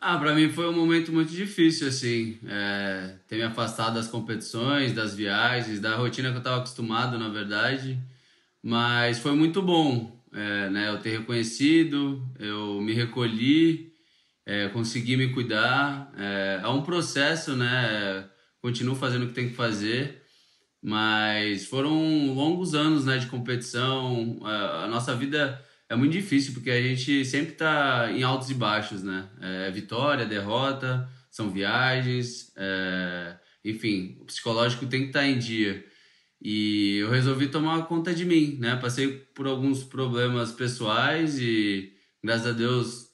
Ah, 0.00 0.18
pra 0.18 0.34
mim 0.34 0.48
foi 0.48 0.66
um 0.66 0.72
momento 0.72 1.12
muito 1.12 1.30
difícil, 1.30 1.86
assim, 1.86 2.38
é, 2.46 3.16
ter 3.28 3.36
me 3.36 3.42
afastado 3.42 3.94
das 3.94 4.08
competições, 4.08 4.92
das 4.94 5.14
viagens, 5.14 5.78
da 5.78 5.94
rotina 5.96 6.30
que 6.30 6.36
eu 6.36 6.38
estava 6.38 6.56
acostumado, 6.56 7.18
na 7.18 7.28
verdade, 7.28 7.98
mas 8.62 9.18
foi 9.18 9.32
muito 9.32 9.62
bom, 9.62 10.22
é, 10.32 10.70
né, 10.70 10.88
eu 10.88 10.98
ter 10.98 11.18
reconhecido, 11.18 12.22
eu 12.38 12.80
me 12.80 12.92
recolhi, 12.92 13.92
é, 14.46 14.68
consegui 14.68 15.16
me 15.16 15.32
cuidar, 15.32 16.12
é, 16.16 16.60
é 16.62 16.68
um 16.68 16.82
processo, 16.82 17.56
né, 17.56 18.28
continuo 18.60 18.94
fazendo 18.94 19.24
o 19.24 19.28
que 19.28 19.34
tem 19.34 19.48
que 19.48 19.54
fazer, 19.54 20.22
mas 20.82 21.66
foram 21.66 22.34
longos 22.34 22.74
anos, 22.74 23.04
né, 23.04 23.18
de 23.18 23.26
competição, 23.26 24.40
a, 24.42 24.84
a 24.84 24.88
nossa 24.88 25.14
vida 25.14 25.62
é 25.90 25.96
muito 25.96 26.12
difícil, 26.12 26.54
porque 26.54 26.70
a 26.70 26.80
gente 26.80 27.24
sempre 27.24 27.52
tá 27.52 28.12
em 28.12 28.22
altos 28.22 28.48
e 28.48 28.54
baixos, 28.54 29.02
né? 29.02 29.28
É 29.40 29.70
vitória, 29.72 30.24
derrota, 30.24 31.08
são 31.28 31.50
viagens, 31.50 32.52
é, 32.56 33.36
enfim, 33.64 34.16
o 34.20 34.24
psicológico 34.24 34.86
tem 34.86 35.02
que 35.02 35.06
estar 35.08 35.26
em 35.26 35.36
dia. 35.36 35.84
E 36.42 36.98
eu 36.98 37.10
resolvi 37.10 37.48
tomar 37.48 37.82
conta 37.86 38.14
de 38.14 38.24
mim, 38.24 38.56
né? 38.58 38.76
Passei 38.76 39.08
por 39.34 39.46
alguns 39.46 39.84
problemas 39.84 40.52
pessoais 40.52 41.38
e, 41.38 41.92
graças 42.24 42.46
a 42.46 42.52
Deus, 42.52 43.08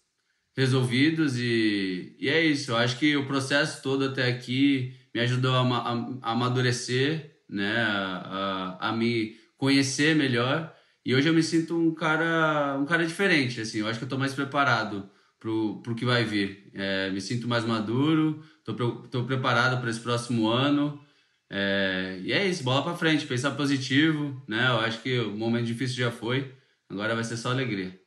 resolvidos. 0.57 1.37
E, 1.39 2.17
e 2.19 2.29
é 2.29 2.45
isso, 2.45 2.71
eu 2.73 2.77
acho 2.77 2.99
que 2.99 3.17
o 3.17 3.27
processo 3.27 3.83
todo 3.83 4.05
até 4.05 4.29
aqui 4.29 4.95
me 5.15 5.21
ajudou 5.21 5.55
a, 5.55 5.61
ama- 5.61 6.19
a 6.23 6.33
amadurecer, 6.33 7.41
né? 7.49 7.77
A, 7.83 8.77
a, 8.81 8.89
a 8.91 8.93
me 8.93 9.37
conhecer 9.57 10.15
melhor. 10.15 10.75
E 11.05 11.15
hoje 11.15 11.29
eu 11.29 11.35
me 11.35 11.43
sinto 11.43 11.77
um 11.79 11.95
cara, 11.95 12.77
um 12.81 12.85
cara 12.85 13.07
diferente, 13.07 13.61
assim. 13.61 13.79
Eu 13.81 13.89
acho 13.89 13.99
que 13.99 14.05
eu 14.05 14.09
tô 14.09 14.19
mais 14.19 14.35
preparado 14.35 15.09
pro, 15.39 15.81
pro 15.83 15.95
que 15.95 16.05
vai 16.05 16.25
vir. 16.25 16.71
É, 16.75 17.11
me 17.11 17.21
sinto 17.21 17.47
mais 17.49 17.65
maduro, 17.65 18.43
tô, 18.65 18.75
tô 19.09 19.25
preparado 19.25 19.81
para 19.81 19.91
esse 19.91 20.01
próximo 20.01 20.49
ano. 20.49 21.01
É, 21.49 22.19
e 22.23 22.33
é 22.33 22.47
isso, 22.47 22.65
bola 22.65 22.83
para 22.83 22.97
frente, 22.97 23.27
pensar 23.27 23.53
positivo, 23.53 24.43
né? 24.49 24.67
Eu 24.69 24.81
acho 24.81 25.01
que 25.03 25.19
o 25.21 25.31
momento 25.37 25.67
difícil 25.67 25.97
já 25.97 26.11
foi, 26.11 26.55
agora 26.89 27.15
vai 27.15 27.25
ser 27.25 27.37
só 27.37 27.51
alegria. 27.51 27.99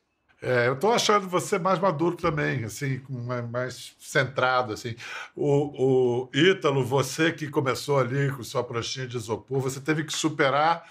É, 0.42 0.68
eu 0.68 0.72
estou 0.74 0.92
achando 0.92 1.28
você 1.28 1.58
mais 1.58 1.78
maduro 1.78 2.16
também, 2.16 2.64
assim, 2.64 3.02
mais 3.50 3.94
centrado, 3.98 4.72
assim. 4.72 4.94
O, 5.36 6.24
o 6.24 6.30
Ítalo, 6.34 6.82
você 6.82 7.30
que 7.30 7.48
começou 7.48 7.98
ali 7.98 8.30
com 8.32 8.42
sua 8.42 8.64
pranchinha 8.64 9.06
de 9.06 9.16
isopor, 9.18 9.60
você 9.60 9.80
teve 9.80 10.02
que 10.04 10.12
superar 10.14 10.88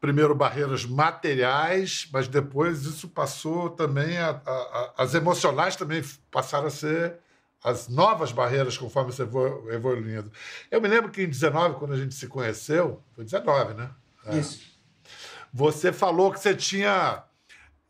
primeiro 0.00 0.34
barreiras 0.34 0.84
materiais, 0.84 2.08
mas 2.12 2.26
depois 2.28 2.84
isso 2.84 3.08
passou 3.08 3.70
também 3.70 4.18
a, 4.18 4.30
a- 4.30 4.32
a- 4.50 4.94
as 4.98 5.14
emocionais 5.14 5.76
também 5.76 6.02
passaram 6.30 6.66
a 6.66 6.70
ser 6.70 7.18
as 7.62 7.88
novas 7.88 8.32
barreiras 8.32 8.76
conforme 8.78 9.12
você 9.12 9.22
evoluindo. 9.22 10.30
Eu 10.70 10.80
me 10.80 10.88
lembro 10.88 11.10
que 11.10 11.22
em 11.22 11.28
19, 11.28 11.76
quando 11.76 11.94
a 11.94 11.96
gente 11.96 12.14
se 12.14 12.26
conheceu, 12.26 13.02
foi 13.14 13.24
19, 13.24 13.74
né? 13.74 13.90
É. 14.26 14.38
Isso. 14.38 14.60
Você 15.52 15.92
falou 15.92 16.32
que 16.32 16.38
você 16.40 16.54
tinha 16.54 17.24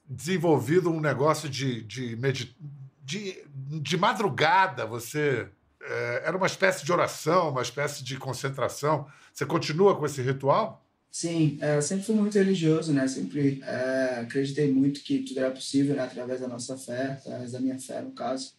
desenvolvido 0.09 0.91
um 0.91 1.01
negócio 1.01 1.49
de, 1.49 1.83
de, 1.83 2.17
medi- 2.17 2.57
de, 3.05 3.43
de 3.55 3.97
madrugada. 3.97 4.87
Você 4.87 5.49
é, 5.83 6.23
era 6.25 6.37
uma 6.37 6.47
espécie 6.47 6.85
de 6.85 6.93
oração, 6.93 7.51
uma 7.51 7.63
espécie 7.63 8.03
de 8.03 8.17
concentração. 8.17 9.07
Você 9.33 9.45
continua 9.45 9.97
com 9.97 10.07
esse 10.07 10.23
ritual? 10.23 10.85
Sim, 11.11 11.59
é, 11.61 11.77
eu 11.77 11.83
sempre 11.83 12.05
fui 12.05 12.15
muito 12.15 12.35
religioso, 12.39 12.93
né? 12.93 13.07
Sempre 13.09 13.61
é, 13.65 14.21
acreditei 14.23 14.73
muito 14.73 15.01
que 15.01 15.21
tudo 15.21 15.41
era 15.41 15.51
possível, 15.51 15.97
né? 15.97 16.03
Através 16.05 16.41
da 16.41 16.49
nossa 16.49 16.77
fé, 16.77 17.13
através 17.13 17.53
da 17.53 17.61
minha 17.61 17.79
fé, 17.79 18.01
no 18.01 18.13
caso. 18.13 18.53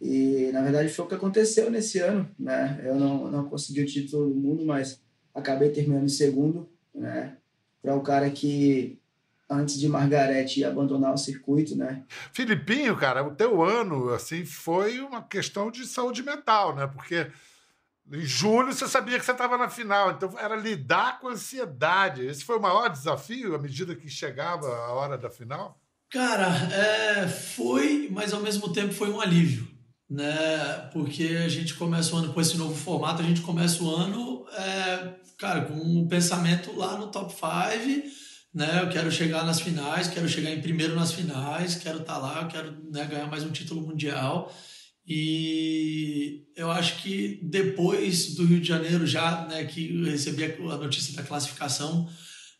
E, 0.00 0.50
na 0.52 0.62
verdade, 0.62 0.88
foi 0.88 1.04
o 1.04 1.08
que 1.08 1.14
aconteceu 1.14 1.70
nesse 1.70 1.98
ano, 1.98 2.28
né? 2.38 2.80
Eu 2.84 2.96
não, 2.96 3.30
não 3.30 3.48
consegui 3.48 3.82
o 3.82 3.86
título 3.86 4.28
do 4.28 4.36
mundo, 4.36 4.64
mas 4.64 5.00
acabei 5.34 5.70
terminando 5.70 6.04
em 6.04 6.08
segundo, 6.08 6.68
né? 6.94 7.36
Para 7.82 7.96
o 7.96 8.02
cara 8.02 8.30
que, 8.30 9.00
antes 9.50 9.78
de 9.78 9.88
Margarete, 9.88 10.60
ia 10.60 10.68
abandonar 10.68 11.12
o 11.12 11.18
circuito, 11.18 11.76
né? 11.76 12.04
Filipinho, 12.32 12.96
cara, 12.96 13.26
o 13.26 13.34
teu 13.34 13.62
ano 13.62 14.10
assim 14.10 14.44
foi 14.44 15.00
uma 15.00 15.22
questão 15.22 15.70
de 15.70 15.86
saúde 15.86 16.22
mental, 16.22 16.76
né? 16.76 16.86
Porque 16.86 17.26
em 18.10 18.22
julho 18.22 18.72
você 18.72 18.88
sabia 18.88 19.18
que 19.18 19.24
você 19.24 19.32
estava 19.32 19.58
na 19.58 19.68
final, 19.68 20.12
então 20.12 20.38
era 20.38 20.56
lidar 20.56 21.20
com 21.20 21.28
a 21.28 21.32
ansiedade. 21.32 22.24
Esse 22.24 22.44
foi 22.44 22.56
o 22.56 22.62
maior 22.62 22.88
desafio 22.88 23.54
à 23.54 23.58
medida 23.58 23.94
que 23.94 24.08
chegava 24.08 24.66
a 24.66 24.92
hora 24.92 25.18
da 25.18 25.28
final? 25.28 25.80
Cara, 26.10 26.46
é, 26.72 27.28
foi, 27.28 28.08
mas 28.10 28.32
ao 28.32 28.40
mesmo 28.40 28.72
tempo 28.72 28.94
foi 28.94 29.10
um 29.10 29.20
alívio, 29.20 29.68
né? 30.08 30.88
Porque 30.92 31.24
a 31.44 31.48
gente 31.48 31.74
começa 31.74 32.14
o 32.14 32.18
ano 32.18 32.32
com 32.32 32.40
esse 32.40 32.56
novo 32.56 32.74
formato, 32.74 33.22
a 33.22 33.24
gente 33.24 33.42
começa 33.42 33.82
o 33.82 33.90
ano, 33.90 34.46
é, 34.52 35.14
cara, 35.36 35.62
com 35.66 35.74
um 35.74 36.08
pensamento 36.08 36.74
lá 36.76 36.96
no 36.96 37.08
top 37.08 37.32
5, 37.32 38.08
né? 38.54 38.80
Eu 38.82 38.88
quero 38.88 39.10
chegar 39.12 39.44
nas 39.44 39.60
finais, 39.60 40.08
quero 40.08 40.28
chegar 40.28 40.50
em 40.50 40.62
primeiro 40.62 40.94
nas 40.94 41.12
finais, 41.12 41.74
quero 41.74 42.00
estar 42.00 42.18
lá, 42.18 42.46
quero 42.46 42.72
né, 42.90 43.04
ganhar 43.04 43.26
mais 43.26 43.44
um 43.44 43.50
título 43.50 43.82
mundial. 43.82 44.52
E 45.06 46.44
eu 46.54 46.70
acho 46.70 47.02
que 47.02 47.40
depois 47.42 48.34
do 48.34 48.44
Rio 48.44 48.60
de 48.60 48.68
Janeiro, 48.68 49.06
já 49.06 49.46
né, 49.46 49.64
que 49.64 49.94
eu 49.94 50.04
recebi 50.04 50.44
a 50.44 50.76
notícia 50.76 51.14
da 51.16 51.22
classificação, 51.22 52.08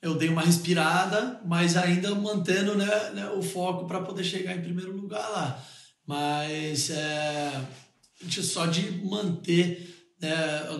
eu 0.01 0.15
dei 0.15 0.29
uma 0.29 0.43
respirada, 0.43 1.41
mas 1.45 1.77
ainda 1.77 2.15
mantendo 2.15 2.75
né, 2.75 3.11
né, 3.11 3.31
o 3.31 3.43
foco 3.43 3.87
para 3.87 4.01
poder 4.01 4.25
chegar 4.25 4.57
em 4.57 4.63
primeiro 4.63 4.97
lugar 4.97 5.29
lá. 5.31 5.63
Mas 6.09 6.88
é, 6.88 7.68
só 8.42 8.64
de 8.64 8.90
manter 9.05 10.14
né, 10.18 10.35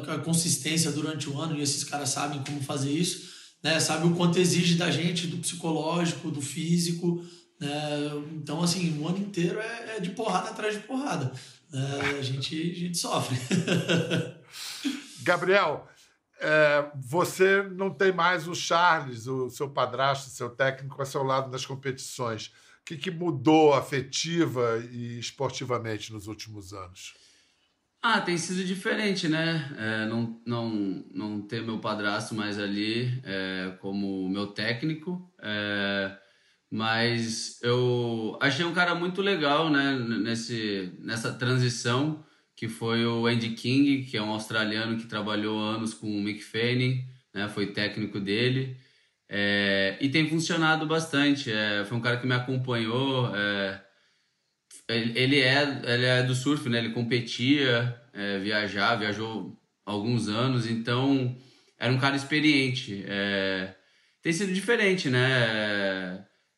a 0.09 0.19
consistência 0.21 0.91
durante 0.91 1.29
o 1.29 1.39
ano, 1.39 1.55
e 1.55 1.61
esses 1.61 1.85
caras 1.85 2.09
sabem 2.09 2.43
como 2.43 2.63
fazer 2.63 2.91
isso, 2.91 3.29
né, 3.63 3.79
sabe 3.79 4.07
o 4.07 4.15
quanto 4.15 4.39
exige 4.39 4.77
da 4.77 4.91
gente, 4.91 5.27
do 5.27 5.37
psicológico, 5.37 6.31
do 6.31 6.41
físico. 6.41 7.23
Né? 7.61 8.11
Então, 8.37 8.63
assim, 8.63 8.99
o 8.99 9.07
ano 9.07 9.19
inteiro 9.19 9.61
é, 9.61 9.99
é 9.99 10.01
de 10.01 10.11
porrada 10.13 10.49
atrás 10.49 10.75
de 10.75 10.81
porrada. 10.81 11.31
É, 11.75 12.19
a, 12.19 12.23
gente, 12.23 12.55
a 12.59 12.75
gente 12.75 12.97
sofre. 12.97 13.37
Gabriel, 15.21 15.87
é, 16.41 16.91
você 16.97 17.63
não 17.63 17.91
tem 17.91 18.13
mais 18.13 18.49
o 18.49 18.55
Charles, 18.55 19.27
o 19.27 19.51
seu 19.51 19.69
padrasto, 19.69 20.31
seu 20.31 20.49
técnico, 20.49 21.03
a 21.03 21.05
seu 21.05 21.23
lado 21.23 21.51
nas 21.51 21.67
competições. 21.67 22.51
Que, 22.89 22.97
que 22.97 23.11
mudou 23.11 23.75
afetiva 23.75 24.83
e 24.91 25.19
esportivamente 25.19 26.11
nos 26.11 26.27
últimos 26.27 26.73
anos? 26.73 27.13
Ah, 28.03 28.19
tem 28.19 28.39
sido 28.39 28.65
diferente, 28.65 29.29
né? 29.29 29.77
É, 29.77 30.07
não, 30.07 30.41
não, 30.47 30.71
não 31.13 31.43
ter 31.43 31.63
meu 31.63 31.79
padrasto 31.81 32.35
mais 32.35 32.59
ali 32.59 33.21
é, 33.25 33.77
como 33.83 34.27
meu 34.31 34.47
técnico. 34.47 35.31
É, 35.39 36.17
mas 36.71 37.61
eu 37.63 38.39
achei 38.41 38.65
um 38.65 38.73
cara 38.73 38.95
muito 38.95 39.21
legal, 39.21 39.69
né? 39.69 39.93
Nesse, 39.93 40.91
nessa 40.99 41.31
transição, 41.31 42.25
que 42.57 42.71
foi 42.71 43.05
o 43.05 43.27
Andy 43.27 43.51
King, 43.51 44.07
que 44.07 44.17
é 44.17 44.23
um 44.23 44.31
australiano 44.31 44.97
que 44.97 45.07
trabalhou 45.07 45.61
anos 45.61 45.93
com 45.93 46.07
o 46.07 46.23
Mick 46.23 46.43
Fanning, 46.43 47.05
né? 47.35 47.51
Foi 47.51 47.67
técnico 47.67 48.19
dele. 48.19 48.79
É, 49.29 49.97
e 50.01 50.09
tem 50.09 50.29
funcionado 50.29 50.87
bastante. 50.87 51.53
É, 51.53 51.85
foi 51.85 51.97
um 51.97 52.01
cara 52.01 52.17
que 52.17 52.27
me 52.27 52.35
acompanhou 52.35 53.35
é, 53.35 53.81
ele, 54.89 55.41
é, 55.41 55.83
ele 55.85 56.07
é 56.07 56.23
do 56.23 56.35
surf, 56.35 56.69
né? 56.69 56.79
Ele 56.79 56.91
competia, 56.91 58.01
é, 58.13 58.39
viajar, 58.39 58.97
viajou 58.97 59.57
alguns 59.85 60.29
anos, 60.29 60.67
então 60.67 61.37
era 61.79 61.93
um 61.93 61.99
cara 61.99 62.17
experiente. 62.17 63.05
É, 63.07 63.75
tem 64.23 64.33
sido 64.33 64.53
diferente, 64.53 65.11
né? 65.11 65.29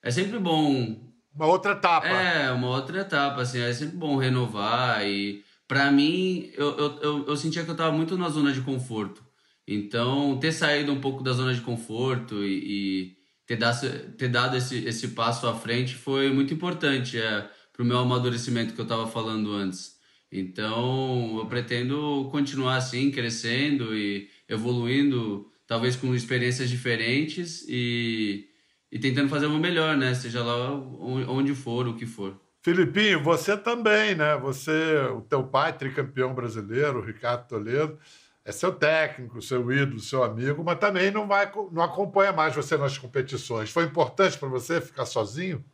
É, 0.03 0.09
é 0.09 0.11
sempre 0.11 0.39
bom. 0.39 1.11
Uma 1.35 1.47
outra 1.47 1.73
etapa. 1.73 2.07
É, 2.07 2.51
uma 2.53 2.69
outra 2.69 3.01
etapa, 3.01 3.43
assim, 3.43 3.61
é 3.61 3.73
sempre 3.73 3.97
bom 3.97 4.17
renovar 4.17 5.05
e 5.07 5.45
para 5.67 5.91
mim, 5.91 6.51
eu, 6.57 6.77
eu, 6.77 7.01
eu, 7.01 7.27
eu, 7.29 7.37
sentia 7.37 7.63
que 7.65 7.71
eu 7.71 7.77
tava 7.77 7.93
muito 7.93 8.19
na 8.19 8.29
zona 8.29 8.53
de 8.53 8.61
conforto. 8.61 9.25
Então, 9.73 10.39
ter 10.39 10.53
saído 10.53 10.93
um 10.93 11.01
pouco 11.01 11.23
da 11.23 11.33
zona 11.33 11.55
de 11.55 11.61
conforto 11.61 12.45
e, 12.45 12.59
e 12.59 13.17
ter, 13.47 13.57
dado, 13.57 13.89
ter 14.17 14.29
dado 14.29 14.57
esse, 14.57 14.85
esse 14.85 15.09
passo 15.09 15.47
à 15.47 15.55
frente 15.55 15.95
foi 15.95 16.31
muito 16.33 16.53
importante. 16.53 17.19
É, 17.19 17.49
para 17.81 17.85
o 17.85 17.87
meu 17.87 17.99
amadurecimento 17.99 18.75
que 18.75 18.81
eu 18.81 18.83
estava 18.83 19.07
falando 19.07 19.55
antes. 19.55 19.99
Então, 20.31 21.39
eu 21.39 21.47
pretendo 21.47 22.29
continuar 22.31 22.77
assim, 22.77 23.11
crescendo 23.11 23.97
e 23.97 24.29
evoluindo, 24.47 25.51
talvez 25.67 25.97
com 25.97 26.15
experiências 26.15 26.69
diferentes 26.69 27.65
e, 27.67 28.51
e 28.93 28.99
tentando 28.99 29.31
fazer 29.31 29.47
o 29.47 29.59
melhor, 29.59 29.97
né? 29.97 30.13
Seja 30.13 30.43
lá 30.43 30.75
onde 30.75 31.55
for, 31.55 31.89
o 31.89 31.95
que 31.95 32.05
for. 32.05 32.39
Filipinho, 32.63 33.23
você 33.23 33.57
também, 33.57 34.15
né? 34.15 34.37
Você, 34.37 34.97
o 35.17 35.23
teu 35.23 35.43
pai, 35.45 35.73
tricampeão 35.73 36.35
brasileiro, 36.35 37.03
Ricardo 37.03 37.49
Toledo, 37.49 37.99
é 38.45 38.53
seu 38.53 38.73
técnico, 38.73 39.43
seu 39.43 39.71
ídolo, 39.71 40.01
seu 40.01 40.23
amigo, 40.25 40.65
mas 40.65 40.79
também 40.79 41.11
não 41.11 41.27
vai, 41.27 41.51
não 41.71 41.83
acompanha 41.83 42.33
mais 42.33 42.55
você 42.55 42.77
nas 42.77 42.97
competições. 42.97 43.71
Foi 43.71 43.85
importante 43.85 44.39
para 44.39 44.49
você 44.49 44.81
ficar 44.81 45.07
sozinho? 45.07 45.65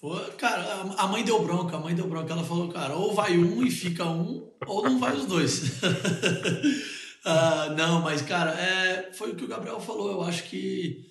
Foi, 0.00 0.30
cara, 0.32 0.62
a 0.98 1.06
mãe 1.06 1.24
deu 1.24 1.42
bronca, 1.42 1.76
a 1.76 1.80
mãe 1.80 1.94
deu 1.94 2.06
bronca. 2.06 2.32
Ela 2.32 2.44
falou, 2.44 2.68
cara, 2.68 2.94
ou 2.94 3.14
vai 3.14 3.36
um 3.38 3.64
e 3.64 3.70
fica 3.70 4.04
um, 4.04 4.50
ou 4.66 4.82
não 4.82 4.98
vai 4.98 5.16
os 5.16 5.26
dois. 5.26 5.82
uh, 5.82 7.72
não, 7.76 8.02
mas, 8.02 8.20
cara, 8.22 8.50
é, 8.52 9.10
foi 9.12 9.32
o 9.32 9.34
que 9.34 9.44
o 9.44 9.48
Gabriel 9.48 9.80
falou. 9.80 10.10
Eu 10.12 10.22
acho 10.22 10.44
que 10.44 11.06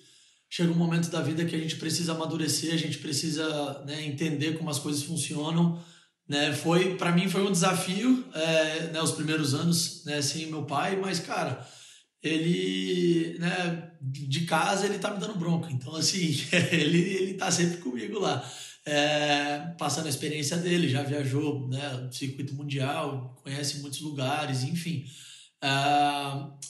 chega 0.48 0.70
um 0.70 0.76
momento 0.76 1.10
da 1.10 1.20
vida 1.20 1.44
que 1.44 1.56
a 1.56 1.58
gente 1.58 1.76
precisa 1.76 2.12
amadurecer, 2.12 2.72
a 2.74 2.78
gente 2.78 2.98
precisa 2.98 3.82
né, 3.84 4.04
entender 4.06 4.56
como 4.56 4.70
as 4.70 4.78
coisas 4.78 5.02
funcionam. 5.02 5.82
Né, 6.28 6.52
foi 6.52 6.96
para 6.96 7.12
mim 7.12 7.28
foi 7.28 7.46
um 7.46 7.52
desafio 7.52 8.24
é, 8.34 8.90
né, 8.92 9.00
os 9.00 9.12
primeiros 9.12 9.54
anos 9.54 10.04
né, 10.04 10.20
sem 10.20 10.46
meu 10.46 10.64
pai 10.64 10.96
mas 10.96 11.20
cara 11.20 11.64
ele 12.20 13.38
né, 13.38 13.92
de 14.00 14.40
casa 14.40 14.86
ele 14.86 14.98
tá 14.98 15.12
me 15.12 15.20
dando 15.20 15.38
bronca 15.38 15.70
então 15.70 15.94
assim 15.94 16.36
ele 16.72 16.98
ele 16.98 17.34
tá 17.34 17.48
sempre 17.48 17.76
comigo 17.76 18.18
lá 18.18 18.44
é, 18.86 19.74
passando 19.76 20.06
a 20.06 20.08
experiência 20.08 20.56
dele, 20.56 20.88
já 20.88 21.02
viajou 21.02 21.68
né, 21.68 22.08
circuito 22.12 22.54
mundial, 22.54 23.36
conhece 23.42 23.80
muitos 23.80 24.00
lugares, 24.00 24.62
enfim. 24.62 25.04
É, 25.60 25.68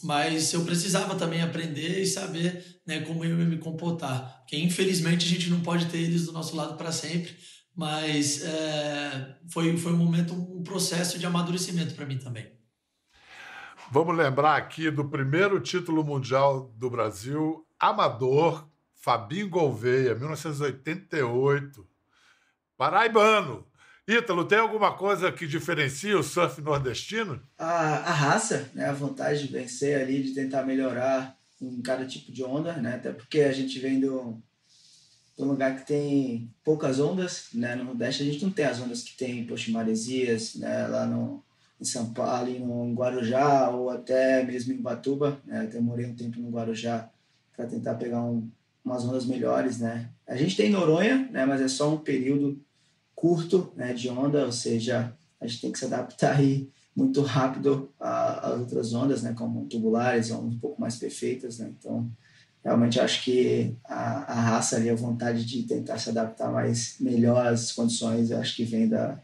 mas 0.02 0.52
eu 0.54 0.64
precisava 0.64 1.14
também 1.14 1.42
aprender 1.42 2.00
e 2.00 2.06
saber 2.06 2.80
né, 2.86 3.00
como 3.00 3.22
eu 3.22 3.36
me 3.36 3.58
comportar. 3.58 4.38
Porque 4.40 4.56
infelizmente 4.56 5.26
a 5.26 5.28
gente 5.28 5.50
não 5.50 5.60
pode 5.60 5.86
ter 5.86 5.98
eles 5.98 6.24
do 6.24 6.32
nosso 6.32 6.56
lado 6.56 6.76
para 6.76 6.90
sempre, 6.90 7.36
mas 7.76 8.42
é, 8.42 9.36
foi, 9.48 9.76
foi 9.76 9.92
um 9.92 9.98
momento, 9.98 10.32
um 10.32 10.62
processo 10.62 11.18
de 11.18 11.26
amadurecimento 11.26 11.94
para 11.94 12.06
mim 12.06 12.18
também. 12.18 12.50
Vamos 13.90 14.16
lembrar 14.16 14.56
aqui 14.56 14.90
do 14.90 15.04
primeiro 15.04 15.60
título 15.60 16.02
mundial 16.02 16.72
do 16.76 16.88
Brasil, 16.90 17.64
amador, 17.78 18.66
Fabinho 18.94 19.48
Gouveia, 19.48 20.14
1988. 20.14 21.86
Paraibano. 22.76 23.66
Ítalo, 24.08 24.44
tem 24.44 24.58
alguma 24.58 24.96
coisa 24.96 25.30
que 25.30 25.46
diferencia 25.46 26.18
o 26.18 26.22
surf 26.22 26.60
nordestino? 26.60 27.42
A, 27.58 27.96
a 27.96 28.12
raça, 28.12 28.70
né? 28.74 28.88
a 28.88 28.92
vontade 28.92 29.46
de 29.46 29.52
vencer 29.52 30.00
ali, 30.00 30.22
de 30.22 30.34
tentar 30.34 30.62
melhorar 30.62 31.36
em 31.60 31.82
cada 31.82 32.06
tipo 32.06 32.32
de 32.32 32.42
onda, 32.42 32.72
né? 32.74 32.94
até 32.94 33.12
porque 33.12 33.40
a 33.40 33.52
gente 33.52 33.78
vem 33.78 34.00
do, 34.00 34.40
do 35.36 35.44
lugar 35.44 35.76
que 35.76 35.86
tem 35.86 36.50
poucas 36.64 36.98
ondas, 36.98 37.48
né? 37.52 37.74
no 37.74 37.84
Nordeste 37.84 38.22
a 38.22 38.26
gente 38.26 38.42
não 38.42 38.50
tem 38.50 38.64
as 38.64 38.80
ondas 38.80 39.02
que 39.02 39.16
tem 39.16 39.40
em 39.40 39.46
Poximaresias, 39.46 40.54
né? 40.54 40.86
lá 40.86 41.06
no, 41.06 41.42
em 41.80 41.84
São 41.84 42.12
Paulo, 42.12 42.58
no, 42.58 42.94
Guarujá 42.94 43.68
ou 43.70 43.90
até 43.90 44.42
mesmo 44.44 44.72
em 44.72 44.80
Batuba, 44.80 45.40
né? 45.44 45.62
até 45.62 45.78
morei 45.80 46.06
um 46.06 46.14
tempo 46.14 46.40
no 46.40 46.50
Guarujá 46.50 47.08
para 47.54 47.66
tentar 47.66 47.94
pegar 47.94 48.22
um, 48.22 48.48
umas 48.84 49.04
ondas 49.04 49.26
melhores, 49.26 49.78
né? 49.78 50.10
A 50.26 50.36
gente 50.36 50.56
tem 50.56 50.70
Noronha, 50.70 51.28
né? 51.32 51.46
Mas 51.46 51.62
é 51.62 51.68
só 51.68 51.92
um 51.92 51.96
período 51.96 52.60
curto 53.16 53.72
né, 53.74 53.94
de 53.94 54.10
onda, 54.10 54.44
ou 54.44 54.52
seja, 54.52 55.12
a 55.40 55.46
gente 55.46 55.62
tem 55.62 55.72
que 55.72 55.78
se 55.78 55.86
adaptar 55.86 56.36
aí 56.36 56.68
muito 56.94 57.22
rápido 57.22 57.90
às 57.98 58.60
outras 58.60 58.92
ondas, 58.92 59.22
né, 59.22 59.34
como 59.36 59.66
tubulares, 59.66 60.30
ou 60.30 60.42
um 60.42 60.58
pouco 60.58 60.80
mais 60.80 60.96
perfeitas, 60.96 61.58
né, 61.58 61.72
então 61.78 62.10
realmente 62.66 62.98
acho 62.98 63.22
que 63.22 63.76
a, 63.84 64.32
a 64.32 64.40
raça 64.40 64.74
ali, 64.74 64.90
a 64.90 64.94
vontade 64.96 65.44
de 65.44 65.62
tentar 65.62 65.98
se 65.98 66.10
adaptar 66.10 66.50
mais 66.50 66.96
melhor 66.98 67.46
às 67.46 67.70
condições, 67.70 68.32
acho 68.32 68.56
que 68.56 68.64
vem 68.64 68.88
da, 68.88 69.16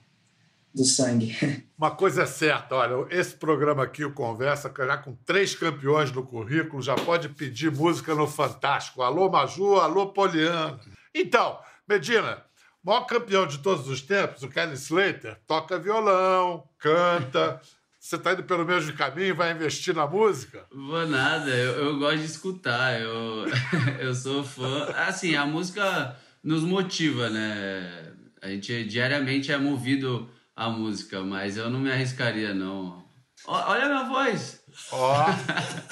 do 0.73 0.85
sangue. 0.85 1.37
Uma 1.77 1.91
coisa 1.91 2.23
é 2.23 2.27
certa, 2.27 2.77
olha, 2.77 3.05
esse 3.11 3.35
programa 3.35 3.83
aqui, 3.83 4.05
o 4.05 4.15
Conversa, 4.15 4.73
já 4.79 4.97
com 4.97 5.17
três 5.27 5.57
campeões 5.57 6.13
no 6.13 6.25
currículo, 6.25 6.81
já 6.81 6.95
pode 6.95 7.31
pedir 7.31 7.73
música 7.73 8.15
no 8.15 8.29
Fantástico. 8.29 9.03
Alô, 9.03 9.29
Maju, 9.29 9.75
alô, 9.75 10.13
Poliana. 10.13 10.79
Então, 11.13 11.59
Medina, 11.89 12.45
maior 12.81 13.07
campeão 13.07 13.45
de 13.45 13.59
todos 13.59 13.89
os 13.89 14.01
tempos, 14.01 14.45
o 14.45 14.49
Kelly 14.49 14.75
Slater, 14.75 15.37
toca 15.49 15.81
violão, 15.81 16.63
canta. 16.79 17.61
Você 18.03 18.17
está 18.17 18.33
indo 18.33 18.43
pelo 18.43 18.67
mesmo 18.67 18.93
caminho, 18.95 19.33
vai 19.33 19.53
investir 19.53 19.95
na 19.95 20.09
música? 20.09 20.67
Vou 20.73 21.07
nada, 21.07 21.49
eu, 21.49 21.85
eu 21.85 21.99
gosto 22.01 22.19
de 22.19 22.25
escutar, 22.25 23.01
eu, 23.01 23.47
eu 24.01 24.13
sou 24.13 24.43
fã. 24.43 24.87
Assim, 25.07 25.37
a 25.37 25.47
música 25.47 26.17
nos 26.43 26.65
motiva, 26.65 27.31
né? 27.31 28.13
A 28.43 28.49
gente 28.49 28.83
diariamente 28.87 29.53
é 29.53 29.57
movido 29.57 30.29
à 30.57 30.69
música, 30.69 31.23
mas 31.23 31.57
eu 31.57 31.71
não 31.71 31.79
me 31.79 31.93
arriscaria, 31.93 32.53
não. 32.53 33.05
Olha 33.47 33.85
a 33.85 33.89
minha 33.89 34.05
voz! 34.09 34.65
Ó! 34.91 35.27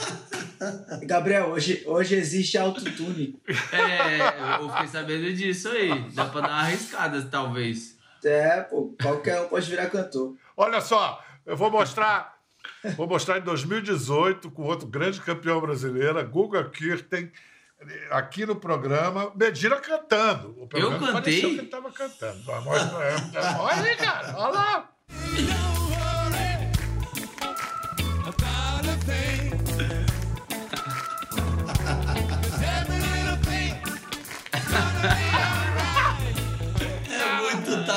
Gabriel, 1.07 1.51
hoje, 1.51 1.85
hoje 1.87 2.17
existe 2.17 2.59
autotune. 2.59 3.41
É, 3.73 4.61
eu 4.61 4.69
fiquei 4.69 4.89
sabendo 4.89 5.33
disso 5.33 5.69
aí. 5.69 6.11
Dá 6.11 6.25
pra 6.25 6.41
dar 6.41 6.49
uma 6.49 6.61
arriscada, 6.63 7.23
talvez. 7.23 7.97
É, 8.25 8.63
pô, 8.63 8.97
qualquer 9.01 9.41
um 9.43 9.49
pode 9.49 9.71
virar 9.71 9.89
cantor. 9.89 10.37
Olha 10.57 10.81
só, 10.81 11.23
eu 11.47 11.57
vou 11.57 11.71
mostrar. 11.71 12.39
Vou 12.97 13.07
mostrar 13.07 13.39
em 13.39 13.43
2018 13.43 14.51
com 14.51 14.63
outro 14.63 14.87
grande 14.87 15.21
campeão 15.21 15.61
brasileiro, 15.61 16.23
Guga 16.29 16.69
Kirten, 16.69 17.33
aqui 18.11 18.45
no 18.45 18.57
programa, 18.57 19.33
Medina 19.35 19.77
cantando. 19.77 20.51
O 20.59 20.69
eu 20.77 20.99
cantei? 20.99 21.41
que 21.41 21.47
ele 21.47 21.63
estava 21.63 21.91
cantando. 21.91 22.43
Olha 22.51 23.83
aí, 23.83 23.97
cara, 23.97 24.35
olha 24.37 24.53
lá. 24.53 24.91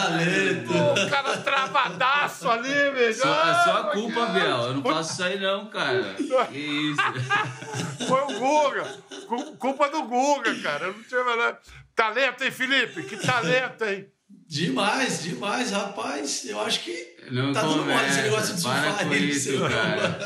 Talento. 0.07 0.73
O 0.73 1.09
cara 1.09 1.37
travadaço 1.37 2.49
ali, 2.49 2.69
velho. 2.91 3.13
Só, 3.15 3.27
é 3.27 3.63
só 3.63 3.77
a 3.77 3.83
culpa, 3.91 4.25
Biel. 4.27 4.57
Eu 4.63 4.73
não 4.75 4.81
faço 4.83 5.13
isso 5.13 5.23
aí, 5.23 5.39
não, 5.39 5.67
cara. 5.67 6.15
Que 6.49 6.57
isso. 6.57 7.01
Foi 8.07 8.21
o 8.21 8.39
Guga. 8.39 8.97
Culpa 9.57 9.89
do 9.89 10.03
Guga, 10.03 10.55
cara. 10.61 10.85
Eu 10.87 10.93
não 10.93 11.03
tinha 11.03 11.23
melhor. 11.23 11.57
Talento, 11.95 12.43
hein, 12.43 12.51
Felipe? 12.51 13.03
Que 13.03 13.17
talento, 13.17 13.83
hein? 13.85 14.07
Demais, 14.47 15.23
demais, 15.23 15.71
rapaz. 15.71 16.45
Eu 16.45 16.59
acho 16.61 16.81
que 16.83 17.15
Não 17.31 17.53
tá 17.53 17.61
tudo 17.61 17.85
mole 17.85 18.05
esse 18.07 18.21
negócio 18.23 18.55
de 18.55 18.61
para 18.63 18.81
surfar 18.83 19.05
com 19.07 19.13
aí. 19.13 19.29
isso, 19.29 19.51
seu- 19.51 19.69
cara. 19.69 20.17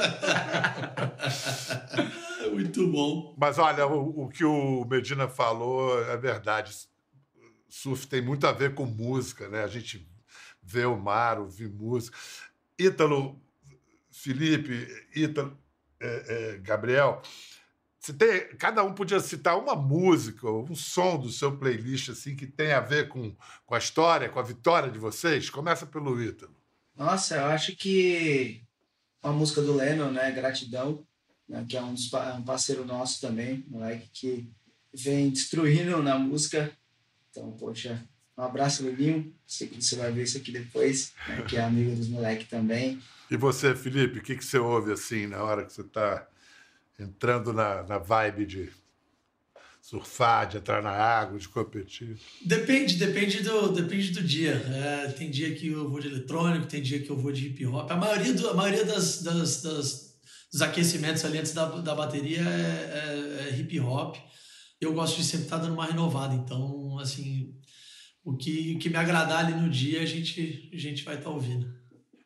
Muito 2.51 2.87
bom. 2.87 3.35
Mas 3.37 3.57
olha, 3.59 3.85
o, 3.85 4.23
o 4.25 4.29
que 4.29 4.43
o 4.45 4.85
Medina 4.89 5.27
falou 5.27 6.01
é 6.09 6.17
verdade. 6.17 6.71
Surf 7.69 8.07
tem 8.07 8.21
muito 8.21 8.45
a 8.47 8.51
ver 8.51 8.73
com 8.73 8.85
música, 8.85 9.47
né? 9.49 9.63
A 9.63 9.67
gente 9.67 10.09
vê 10.61 10.85
o 10.85 10.97
mar, 10.97 11.39
ouvir 11.39 11.69
música. 11.69 12.17
Ítalo, 12.79 13.41
Felipe, 14.11 14.87
Ítalo, 15.15 15.57
é, 15.99 16.53
é, 16.53 16.57
Gabriel, 16.59 17.21
você 17.99 18.13
tem, 18.13 18.55
cada 18.57 18.83
um 18.83 18.93
podia 18.93 19.19
citar 19.19 19.57
uma 19.57 19.75
música, 19.75 20.49
um 20.49 20.75
som 20.75 21.17
do 21.17 21.29
seu 21.29 21.57
playlist 21.57 22.09
assim 22.09 22.35
que 22.35 22.47
tem 22.47 22.71
a 22.71 22.79
ver 22.79 23.07
com, 23.09 23.35
com 23.65 23.75
a 23.75 23.77
história, 23.77 24.29
com 24.29 24.39
a 24.39 24.43
vitória 24.43 24.89
de 24.89 24.99
vocês. 24.99 25.49
Começa 25.49 25.85
pelo 25.85 26.21
Ítalo. 26.21 26.55
Nossa, 26.95 27.35
eu 27.35 27.45
acho 27.45 27.75
que 27.75 28.63
uma 29.21 29.33
música 29.33 29.61
do 29.61 29.75
Lennon, 29.75 30.11
né? 30.11 30.31
Gratidão, 30.31 31.05
né, 31.47 31.65
que 31.67 31.75
é 31.75 31.81
um, 31.81 31.95
pa- 32.09 32.33
um 32.33 32.43
parceiro 32.43 32.85
nosso 32.85 33.19
também, 33.21 33.65
moleque 33.67 34.09
que 34.13 34.51
vem 34.93 35.29
destruindo 35.29 36.01
na 36.01 36.17
música. 36.17 36.71
Então, 37.37 37.51
poxa, 37.51 38.03
um 38.35 38.41
abraço, 38.41 38.83
Leninho. 38.83 39.31
Sei 39.45 39.67
que 39.67 39.79
você 39.79 39.95
vai 39.95 40.11
ver 40.11 40.23
isso 40.23 40.37
aqui 40.39 40.51
depois, 40.51 41.13
né, 41.27 41.43
que 41.47 41.55
é 41.55 41.61
amigo 41.63 41.95
dos 41.95 42.07
moleques 42.07 42.47
também. 42.49 42.99
E 43.29 43.37
você, 43.37 43.75
Felipe, 43.75 44.17
o 44.17 44.23
que, 44.23 44.35
que 44.35 44.43
você 44.43 44.57
ouve 44.57 44.91
assim 44.91 45.27
na 45.27 45.43
hora 45.43 45.63
que 45.63 45.71
você 45.71 45.81
está 45.81 46.27
entrando 46.99 47.53
na, 47.53 47.83
na 47.83 47.99
vibe 47.99 48.45
de 48.47 48.69
surfar, 49.81 50.47
de 50.47 50.57
entrar 50.57 50.81
na 50.81 50.89
água, 50.91 51.37
de 51.37 51.47
competir? 51.47 52.17
Depende, 52.43 52.95
depende 52.95 53.41
do, 53.43 53.71
depende 53.71 54.11
do 54.11 54.23
dia. 54.23 54.53
É, 54.53 55.07
tem 55.11 55.29
dia 55.29 55.53
que 55.53 55.67
eu 55.67 55.87
vou 55.87 55.99
de 55.99 56.07
eletrônico, 56.07 56.65
tem 56.65 56.81
dia 56.81 56.99
que 57.01 57.09
eu 57.09 57.17
vou 57.17 57.31
de 57.31 57.47
hip 57.47 57.65
hop. 57.67 57.91
A 57.91 57.95
maioria, 57.95 58.33
do, 58.33 58.49
a 58.49 58.53
maioria 58.55 58.83
das, 58.83 59.21
das, 59.21 59.61
das- 59.61 60.07
dos 60.51 60.61
aquecimentos 60.61 61.23
ali 61.25 61.37
antes 61.37 61.53
da, 61.53 61.65
da 61.65 61.93
bateria 61.93 62.39
é, 62.41 63.43
é- 63.43 63.49
é 63.49 63.59
hip 63.59 63.79
hop. 63.79 64.15
Eu 64.79 64.93
gosto 64.93 65.17
de 65.17 65.23
sempre 65.23 65.45
estar 65.45 65.57
dando 65.57 65.73
uma 65.73 65.85
renovada. 65.87 66.33
Então, 66.35 66.86
assim, 66.99 67.53
o 68.23 68.35
que, 68.35 68.75
o 68.75 68.79
que 68.79 68.89
me 68.89 68.97
agradar 68.97 69.45
ali 69.45 69.53
no 69.53 69.69
dia, 69.69 70.01
a 70.01 70.05
gente, 70.05 70.69
a 70.73 70.77
gente 70.77 71.03
vai 71.03 71.15
estar 71.15 71.29
ouvindo. 71.29 71.71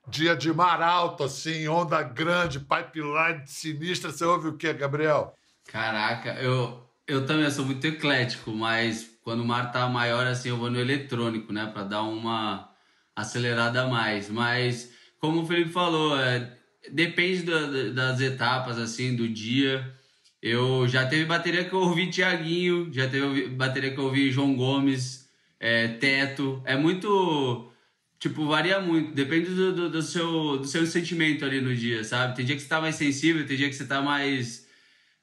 Dia 0.09 0.35
de 0.35 0.51
mar 0.51 0.81
alto, 0.81 1.23
assim, 1.23 1.67
onda 1.67 2.01
grande, 2.01 2.59
pipeline 2.59 3.45
sinistra, 3.45 4.11
você 4.11 4.25
ouve 4.25 4.47
o 4.49 4.57
quê, 4.57 4.73
Gabriel? 4.73 5.33
Caraca, 5.67 6.33
eu, 6.41 6.83
eu 7.07 7.25
também 7.25 7.49
sou 7.51 7.63
muito 7.65 7.85
eclético, 7.85 8.51
mas 8.51 9.09
quando 9.23 9.41
o 9.41 9.45
mar 9.45 9.71
tá 9.71 9.87
maior, 9.87 10.25
assim, 10.27 10.49
eu 10.49 10.57
vou 10.57 10.69
no 10.71 10.79
eletrônico, 10.79 11.53
né? 11.53 11.67
Pra 11.67 11.83
dar 11.83 12.01
uma 12.01 12.69
acelerada 13.15 13.83
a 13.83 13.87
mais. 13.87 14.29
Mas, 14.29 14.91
como 15.19 15.43
o 15.43 15.45
Felipe 15.45 15.71
falou, 15.71 16.19
é, 16.19 16.57
depende 16.91 17.43
da- 17.43 17.89
das 17.93 18.19
etapas, 18.19 18.77
assim, 18.79 19.15
do 19.15 19.29
dia. 19.29 19.95
Eu 20.41 20.87
já 20.87 21.05
teve 21.05 21.25
bateria 21.25 21.63
que 21.63 21.73
eu 21.73 21.79
ouvi 21.79 22.09
Tiaguinho, 22.09 22.91
já 22.91 23.07
teve 23.07 23.47
bateria 23.49 23.91
que 23.93 23.99
eu 23.99 24.05
ouvi 24.05 24.31
João 24.31 24.55
Gomes, 24.55 25.29
é, 25.59 25.87
Teto. 25.87 26.61
É 26.65 26.75
muito. 26.75 27.71
Tipo, 28.19 28.47
varia 28.47 28.79
muito. 28.79 29.13
Depende 29.13 29.49
do, 29.51 29.73
do, 29.73 29.89
do 29.89 30.01
seu, 30.01 30.57
do 30.57 30.65
seu 30.65 30.85
sentimento 30.87 31.45
ali 31.45 31.61
no 31.61 31.75
dia, 31.75 32.03
sabe? 32.03 32.35
Tem 32.35 32.45
dia 32.45 32.55
que 32.55 32.61
você 32.61 32.67
tá 32.67 32.81
mais 32.81 32.95
sensível, 32.95 33.45
tem 33.45 33.57
dia 33.57 33.69
que 33.69 33.75
você 33.75 33.85
tá 33.85 34.01
mais. 34.01 34.67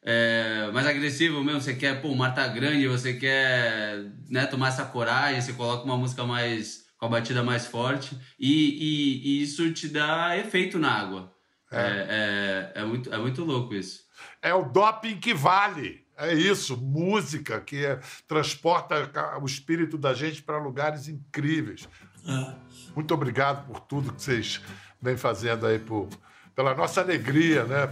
é, 0.03 0.71
mais 0.73 0.87
agressivo 0.87 1.43
mesmo. 1.43 1.61
Você 1.61 1.75
quer, 1.75 2.01
pô, 2.01 2.09
o 2.09 2.17
mar 2.17 2.35
tá 2.35 2.47
grande, 2.47 2.87
você 2.87 3.15
quer 3.15 4.05
né, 4.31 4.47
tomar 4.47 4.69
essa 4.69 4.85
coragem, 4.85 5.41
você 5.41 5.53
coloca 5.53 5.85
uma 5.85 5.97
música 5.97 6.25
mais. 6.25 6.87
com 6.97 7.07
a 7.07 7.09
batida 7.09 7.43
mais 7.43 7.67
forte. 7.67 8.17
E, 8.39 8.53
e, 8.53 9.41
e 9.41 9.43
isso 9.43 9.73
te 9.73 9.89
dá 9.89 10.37
efeito 10.39 10.79
na 10.79 10.93
água. 10.93 11.33
É, 11.73 12.73
é, 12.77 12.81
é 12.83 12.85
muito, 12.85 13.13
é 13.13 13.19
muito 13.19 13.45
louco 13.45 13.75
isso. 13.75 14.08
É 14.43 14.53
o 14.55 14.65
doping 14.65 15.17
que 15.19 15.33
vale. 15.35 16.05
É 16.17 16.35
isso, 16.35 16.77
música 16.77 17.61
que 17.61 17.85
é- 17.85 18.01
transporta 18.27 19.11
o 19.41 19.47
espírito 19.47 19.97
da 19.97 20.13
gente 20.15 20.43
para 20.43 20.59
lugares 20.59 21.07
incríveis. 21.09 21.89
É. 22.27 22.55
Muito 22.95 23.15
obrigado 23.15 23.67
por 23.67 23.81
tudo 23.81 24.13
que 24.13 24.21
vocês 24.23 24.61
vêm 25.01 25.17
fazendo 25.17 25.65
aí, 25.67 25.79
por, 25.79 26.09
pela 26.57 26.75
nossa 26.75 27.01
alegria, 27.01 27.65
né? 27.65 27.89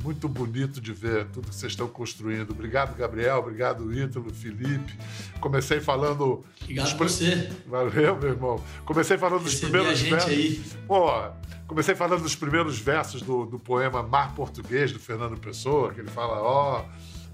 Muito 0.00 0.28
bonito 0.28 0.80
de 0.80 0.92
ver 0.92 1.26
tudo 1.26 1.48
que 1.48 1.54
vocês 1.56 1.72
estão 1.72 1.88
construindo. 1.88 2.50
Obrigado, 2.52 2.94
Gabriel. 2.96 3.38
Obrigado, 3.38 3.92
Ítalo, 3.92 4.32
Felipe. 4.32 4.96
Comecei 5.40 5.80
falando. 5.80 6.44
Obrigado 6.62 6.84
dos 6.96 7.10
você. 7.12 7.50
Valeu, 7.66 8.16
meu 8.16 8.28
irmão. 8.28 8.64
Comecei 8.84 9.18
falando 9.18 9.42
dos 9.42 9.54
Receber 9.54 9.78
a 9.78 9.82
primeiros 9.82 9.98
gente 9.98 10.10
versos. 10.10 10.30
aí. 10.30 10.62
Pô, 10.86 11.10
comecei 11.68 11.94
falando 11.94 12.22
dos 12.22 12.34
primeiros 12.34 12.78
versos 12.78 13.22
do, 13.22 13.44
do 13.46 13.58
poema 13.58 14.02
Mar 14.02 14.34
Português, 14.34 14.90
do 14.92 14.98
Fernando 14.98 15.38
Pessoa, 15.38 15.92
que 15.92 16.00
ele 16.00 16.08
fala, 16.10 16.42
ó, 16.42 16.84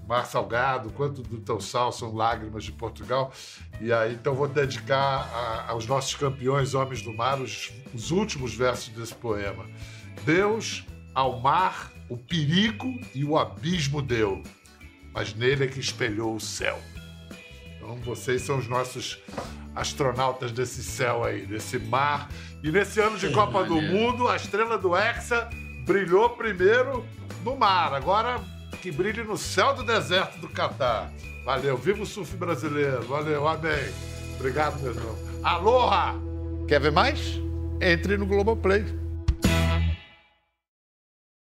mar 0.07 0.25
salgado, 0.27 0.91
quanto 0.91 1.23
do 1.23 1.37
teu 1.39 1.59
sal 1.59 1.91
são 1.91 2.13
lágrimas 2.13 2.63
de 2.63 2.71
Portugal. 2.71 3.33
E 3.81 3.91
aí, 3.91 4.13
então, 4.13 4.35
vou 4.35 4.47
dedicar 4.47 4.97
a- 5.33 5.65
aos 5.71 5.87
nossos 5.87 6.13
campeões 6.13 6.73
homens 6.75 7.01
do 7.01 7.11
mar 7.13 7.39
os, 7.41 7.71
os 7.93 8.11
últimos 8.11 8.53
versos 8.53 8.89
desse 8.89 9.15
poema. 9.15 9.65
Deus, 10.23 10.85
ao 11.13 11.39
mar, 11.39 11.91
o 12.09 12.17
perigo 12.17 12.93
e 13.15 13.23
o 13.25 13.37
abismo 13.37 14.01
deu, 14.01 14.43
mas 15.13 15.33
nele 15.33 15.63
é 15.63 15.67
que 15.67 15.79
espelhou 15.79 16.35
o 16.35 16.39
céu. 16.39 16.79
Então, 17.85 17.97
vocês 17.97 18.41
são 18.41 18.57
os 18.57 18.67
nossos 18.67 19.19
astronautas 19.75 20.51
desse 20.51 20.81
céu 20.81 21.23
aí, 21.23 21.45
desse 21.45 21.77
mar. 21.77 22.29
E 22.63 22.71
nesse 22.71 22.99
ano 22.99 23.15
de 23.15 23.27
Que 23.27 23.33
Copa 23.33 23.63
do 23.63 23.75
maneiro. 23.75 23.95
Mundo, 23.95 24.27
a 24.27 24.35
estrela 24.35 24.75
do 24.75 24.95
Hexa 24.95 25.47
brilhou 25.85 26.31
primeiro 26.31 27.05
no 27.43 27.55
mar. 27.55 27.93
Agora 27.93 28.41
que 28.81 28.91
brilhe 28.91 29.23
no 29.23 29.37
céu 29.37 29.75
do 29.75 29.83
deserto 29.83 30.39
do 30.39 30.49
Catar. 30.49 31.11
Valeu. 31.45 31.77
Viva 31.77 32.01
o 32.01 32.05
surf 32.05 32.35
brasileiro. 32.35 33.03
Valeu. 33.03 33.47
Amém. 33.47 33.93
Obrigado, 34.39 34.81
meu 34.81 34.91
irmão. 34.91 35.15
Aloha! 35.43 36.15
Quer 36.67 36.81
ver 36.81 36.91
mais? 36.91 37.39
Entre 37.79 38.17
no 38.17 38.25
Globoplay. 38.25 38.83